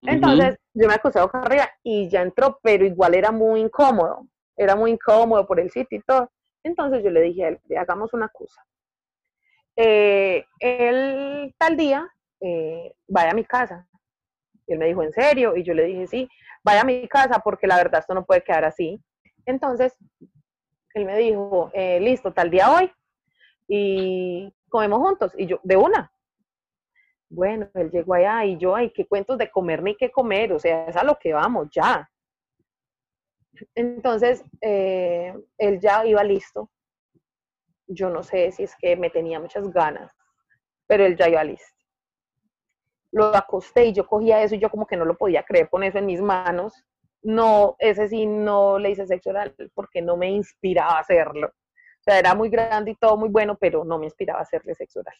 [0.01, 4.75] Entonces, yo me acosté boca arriba y ya entró, pero igual era muy incómodo, era
[4.75, 6.29] muy incómodo por el sitio y todo.
[6.63, 8.63] Entonces yo le dije a él, hagamos una cosa.
[9.75, 12.07] Eh, el tal día,
[12.41, 13.87] eh, vaya a mi casa.
[14.67, 15.55] Él me dijo, ¿en serio?
[15.55, 16.29] Y yo le dije, sí,
[16.63, 18.99] vaya a mi casa porque la verdad esto no puede quedar así.
[19.45, 19.95] Entonces,
[20.93, 22.91] él me dijo, eh, listo, tal día hoy
[23.67, 25.33] y comemos juntos.
[25.37, 26.11] Y yo, de una.
[27.29, 30.59] Bueno, él llegó allá y yo, ay, qué cuentos de comer ni qué comer, o
[30.59, 32.09] sea, es a lo que vamos, ya.
[33.73, 36.69] Entonces, eh, él ya iba listo.
[37.87, 40.11] Yo no sé si es que me tenía muchas ganas,
[40.87, 41.75] pero él ya iba listo.
[43.11, 45.83] lo acosté y yo cogía eso y yo como que no lo podía creer con
[45.83, 46.83] eso en mis manos.
[47.23, 51.47] No, ese sí no le hice sexo oral porque no me inspiraba a hacerlo.
[51.47, 54.75] O sea, era muy grande y todo muy bueno, pero no me inspiraba a hacerle
[54.75, 55.15] sexo oral.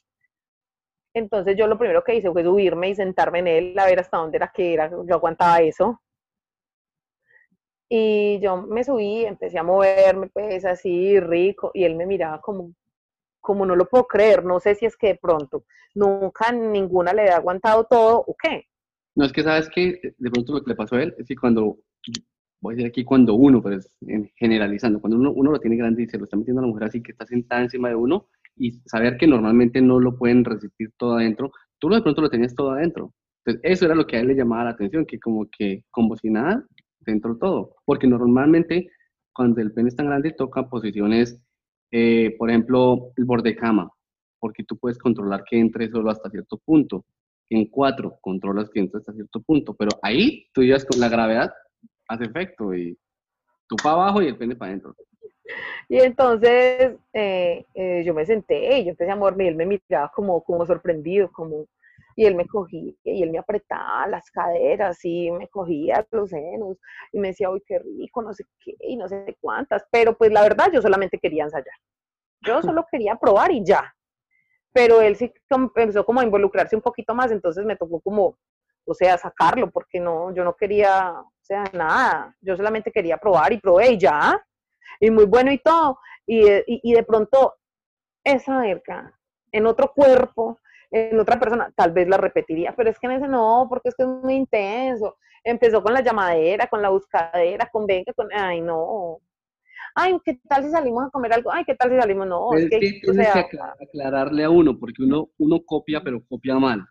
[1.16, 4.18] Entonces yo lo primero que hice fue subirme y sentarme en él a ver hasta
[4.18, 5.99] dónde era que era, yo aguantaba eso.
[7.90, 12.74] Y yo me subí, empecé a moverme, pues así rico, y él me miraba como,
[13.40, 17.22] como no lo puedo creer, no sé si es que de pronto nunca ninguna le
[17.22, 18.66] había aguantado todo o qué.
[19.16, 21.36] No, es que sabes que de pronto lo que le pasó a él es que
[21.36, 21.78] cuando,
[22.60, 23.90] voy a decir aquí cuando uno, pero es
[24.36, 26.88] generalizando, cuando uno, uno lo tiene grande y se lo está metiendo a la mujer
[26.88, 28.28] así que está sentada encima de uno
[28.58, 32.56] y saber que normalmente no lo pueden resistir todo adentro, tú de pronto lo tenías
[32.56, 33.14] todo adentro.
[33.44, 36.16] Entonces, eso era lo que a él le llamaba la atención, que como que, como
[36.16, 36.66] si nada,
[37.06, 37.76] dentro todo.
[37.86, 38.89] Porque normalmente
[39.34, 41.39] cuando el pene es tan grande toca posiciones,
[41.91, 43.91] eh, por ejemplo, el borde cama,
[44.39, 47.06] porque tú puedes controlar que entre solo hasta cierto punto.
[47.49, 51.53] En cuatro controlas que entre hasta cierto punto, pero ahí tú llevas con la gravedad,
[52.08, 52.97] hace efecto y
[53.68, 54.95] tú para abajo y el pene para adentro.
[55.88, 59.68] Y entonces eh, eh, yo me senté y yo empecé a moverme y él me
[59.68, 61.68] miraba como, como sorprendido, como,
[62.16, 66.78] y él me cogía y él me apretaba las caderas y me cogía los senos
[67.11, 70.32] y me decía, uy, qué rico, no sé qué y no sé cuántas, pero pues
[70.32, 71.76] la verdad yo solamente quería ensayar.
[72.41, 73.93] Yo solo quería probar y ya.
[74.72, 78.38] Pero él sí empezó como a involucrarse un poquito más, entonces me tocó como,
[78.86, 83.53] o sea, sacarlo, porque no, yo no quería, o sea, nada, yo solamente quería probar
[83.53, 84.41] y probé y ya,
[84.99, 87.55] y muy bueno y todo, y, y de pronto
[88.22, 89.13] esa verga
[89.53, 90.59] en otro cuerpo,
[90.96, 93.96] en otra persona, tal vez la repetiría, pero es que en ese no, porque es
[93.96, 95.18] que es muy intenso.
[95.43, 99.20] Empezó con la llamadera, con la buscadera, con venga, con, ay, no.
[99.93, 101.52] Ay, ¿qué tal si salimos a comer algo?
[101.52, 102.28] Ay, ¿qué tal si salimos?
[102.28, 106.58] No, es, que, o sea, que aclararle a uno, porque uno, uno copia, pero copia
[106.58, 106.86] mal.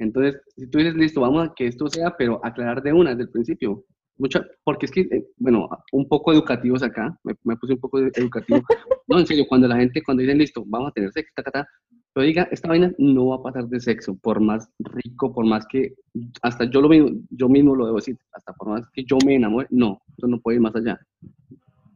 [0.00, 3.22] Entonces, si tú dices, listo, vamos a que esto sea, pero aclarar de una desde
[3.22, 3.84] el principio.
[4.16, 8.60] Mucha, porque es que, eh, bueno, un poco educativos acá, me, puse un poco educativo.
[9.08, 11.50] no, en serio, cuando la gente, cuando dicen, listo, vamos a tener sexo, ta, ta,
[11.50, 11.68] ta,
[12.12, 15.66] pero diga, esta vaina no va a pasar de sexo, por más rico, por más
[15.66, 15.94] que,
[16.42, 19.36] hasta yo, lo mismo, yo mismo lo debo decir, hasta por más que yo me
[19.36, 20.98] enamore, no, eso no puede ir más allá.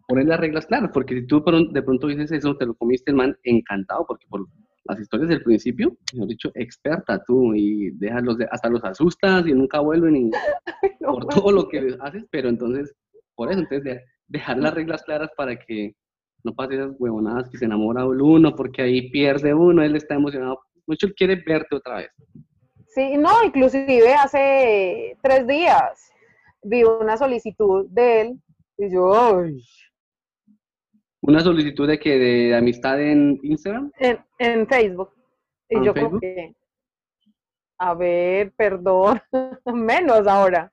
[0.06, 1.42] Poner las reglas claras, porque si tú
[1.72, 4.46] de pronto dices eso, te lo comiste el man encantado, porque por
[4.84, 9.52] las historias del principio, mejor dicho, experta tú, y déjalos de, hasta los asustas y
[9.52, 10.30] nunca vuelven y
[11.00, 12.94] por todo lo que haces, pero entonces,
[13.34, 15.96] por eso, entonces, dejar las reglas claras para que
[16.44, 20.60] no pase esas huevonadas que se enamora uno porque ahí pierde uno, él está emocionado,
[20.86, 22.10] mucho él quiere verte otra vez.
[22.88, 26.12] Sí, no, inclusive hace tres días
[26.62, 28.40] vi una solicitud de él
[28.78, 29.42] y yo,
[31.26, 33.90] ¿Una solicitud de que de amistad en Instagram?
[34.38, 35.10] En, Facebook.
[35.70, 36.20] Y yo Facebook?
[37.78, 39.18] a ver, perdón,
[39.74, 40.70] menos ahora.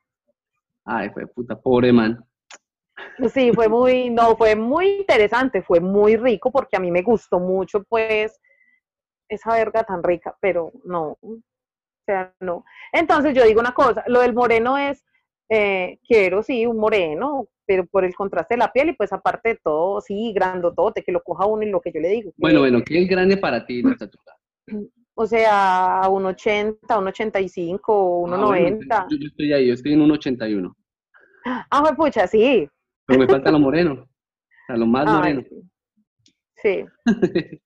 [0.83, 2.21] Ay, fue puta, pobre man.
[3.33, 7.39] Sí, fue muy, no, fue muy interesante, fue muy rico porque a mí me gustó
[7.39, 8.39] mucho, pues,
[9.29, 11.37] esa verga tan rica, pero no, o
[12.05, 12.65] sea, no.
[12.91, 15.05] Entonces yo digo una cosa, lo del moreno es,
[15.49, 19.49] eh, quiero, sí, un moreno, pero por el contraste de la piel y pues aparte
[19.49, 22.31] de todo, sí, grandotote, que lo coja uno y lo que yo le digo.
[22.37, 24.35] Bueno, bueno, ¿qué es grande para ti la estatura?
[25.13, 28.97] O sea, un 80, un 85, un 90.
[28.97, 30.75] Ah, yo, yo, estoy ahí, yo estoy en un 81.
[31.45, 32.67] Ah, pues pucha, sí.
[33.11, 33.93] Pero me falta lo moreno.
[33.93, 35.43] O sea, lo más moreno.
[36.55, 36.85] Sí.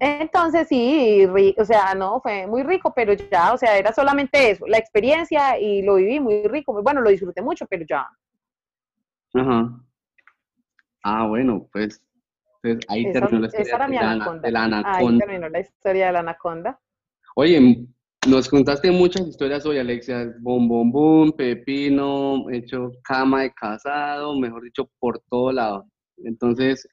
[0.00, 1.26] Entonces sí,
[1.56, 5.60] o sea, no, fue muy rico, pero ya, o sea, era solamente eso, la experiencia
[5.60, 8.08] y lo viví muy rico, bueno, lo disfruté mucho, pero ya.
[9.34, 9.80] Ajá.
[11.04, 12.02] Ah, bueno, pues,
[12.62, 14.96] pues ahí terminó la historia de, la, anaconda.
[14.96, 16.80] Ahí terminó la historia de la anaconda.
[17.36, 17.86] Oye,
[18.28, 20.34] nos contaste muchas historias hoy, Alexia.
[20.40, 25.86] Bom, bom, bom, pepino, hecho cama de casado, mejor dicho, por todo lado.
[26.18, 26.86] Entonces,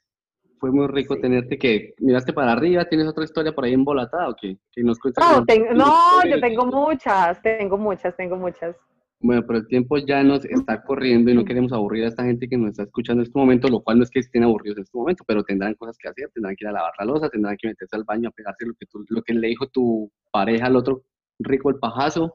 [0.59, 4.35] fue muy rico tenerte que miraste para arriba, ¿tienes otra historia por ahí embolatada o
[4.39, 4.57] qué?
[4.71, 8.75] Que nos no, no yo tengo muchas, tengo muchas, tengo muchas.
[9.19, 12.47] Bueno, pero el tiempo ya nos está corriendo y no queremos aburrir a esta gente
[12.47, 14.83] que nos está escuchando en este momento, lo cual no es que estén aburridos en
[14.83, 17.57] este momento, pero tendrán cosas que hacer, tendrán que ir a lavar la losa, tendrán
[17.57, 20.75] que meterse al baño a pegarse lo que, lo que le dijo tu pareja al
[20.75, 21.03] otro
[21.39, 22.33] rico el pajazo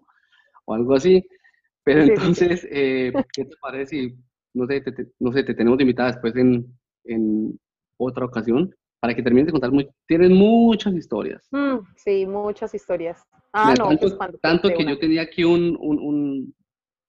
[0.64, 1.24] o algo así.
[1.84, 4.14] Pero entonces, eh, ¿qué te parece
[4.55, 6.66] no sé, te, no sé, te tenemos invitada después en,
[7.05, 7.59] en
[7.96, 9.72] otra ocasión para que termines de contar?
[9.72, 11.46] Muy, tienen muchas historias.
[11.50, 13.22] Mm, sí, muchas historias.
[13.53, 16.55] Ah, no, tanto, pues tanto que yo tenía aquí un, un,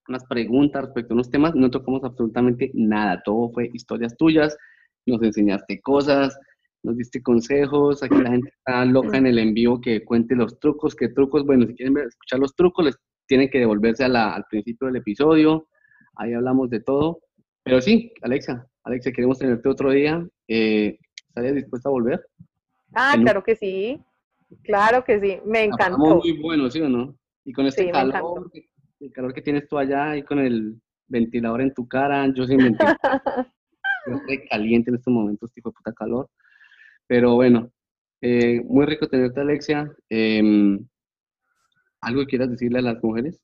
[0.07, 4.57] unas preguntas respecto a unos temas, no tocamos absolutamente nada, todo fue historias tuyas,
[5.05, 6.37] nos enseñaste cosas,
[6.83, 10.95] nos diste consejos, aquí la gente está loca en el envío que cuente los trucos,
[10.95, 14.97] qué trucos, bueno, si quieren escuchar los trucos, les tienen que devolverse al principio del
[14.97, 15.67] episodio,
[16.15, 17.19] ahí hablamos de todo,
[17.63, 20.97] pero sí, Alexa, Alexa, queremos tenerte otro día, eh,
[21.29, 22.25] ¿estarías dispuesta a volver?
[22.93, 23.99] Ah, claro que sí,
[24.63, 25.97] claro que sí, me encantó.
[26.17, 27.15] Muy bueno, ¿sí o no?
[27.45, 28.51] Y con este calor,
[28.99, 32.57] el calor que tienes tú allá y con el ventilador en tu cara, yo sí
[32.57, 32.75] me
[34.05, 36.29] estoy caliente en estos momentos, tipo de puta calor.
[37.07, 37.71] Pero bueno,
[38.21, 39.91] eh, muy rico tenerte, Alexia.
[40.09, 40.79] Em,
[42.01, 43.41] ¿Algo que quieras decirle a las mujeres?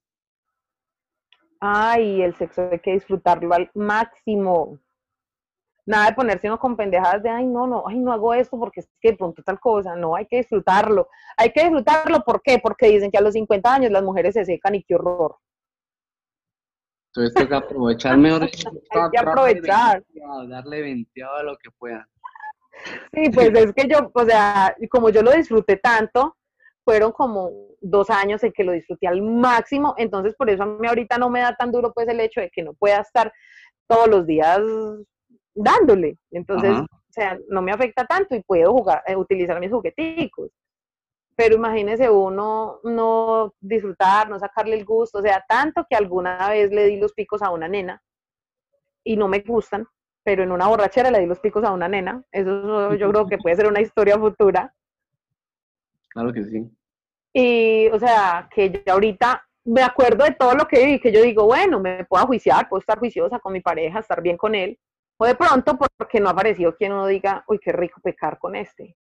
[1.60, 4.80] Ay, el sexo hay que disfrutarlo al máximo.
[5.86, 8.82] Nada de ponerse uno con pendejadas de, ay, no, no, ay, no hago esto porque
[8.82, 9.95] es que pronto tal cosa.
[9.95, 11.10] No, hay que disfrutarlo.
[11.36, 12.60] Hay que disfrutarlo, ¿por qué?
[12.60, 15.38] Porque dicen que a los 50 años las mujeres se secan y qué horror.
[17.07, 18.43] Entonces tengo que aprovechar mejor.
[18.43, 20.03] hay que aprovechar.
[20.47, 22.07] Darle venteado a lo que pueda.
[23.13, 26.36] Sí, pues es que yo, o sea, como yo lo disfruté tanto,
[26.84, 27.51] fueron como
[27.82, 31.30] dos años en que lo disfruté al máximo, entonces por eso a mí ahorita no
[31.30, 33.32] me da tan duro pues el hecho de que no pueda estar
[33.88, 34.59] todos los días
[35.53, 40.51] dándole, entonces, o sea, no me afecta tanto y puedo jugar, eh, utilizar mis jugueticos.
[41.36, 46.71] Pero imagínese uno no disfrutar, no sacarle el gusto, o sea, tanto que alguna vez
[46.71, 48.01] le di los picos a una nena
[49.03, 49.88] y no me gustan,
[50.24, 52.24] pero en una borrachera le di los picos a una nena.
[52.32, 54.74] Eso yo creo que puede ser una historia futura.
[56.09, 56.70] Claro que sí.
[57.34, 61.22] Y, o sea, que ya ahorita me acuerdo de todo lo que vi, que yo
[61.22, 64.80] digo, bueno, me puedo juiciar, puedo estar juiciosa con mi pareja, estar bien con él.
[65.17, 68.95] O de pronto, porque no apareció quien uno diga, uy, qué rico pecar con este.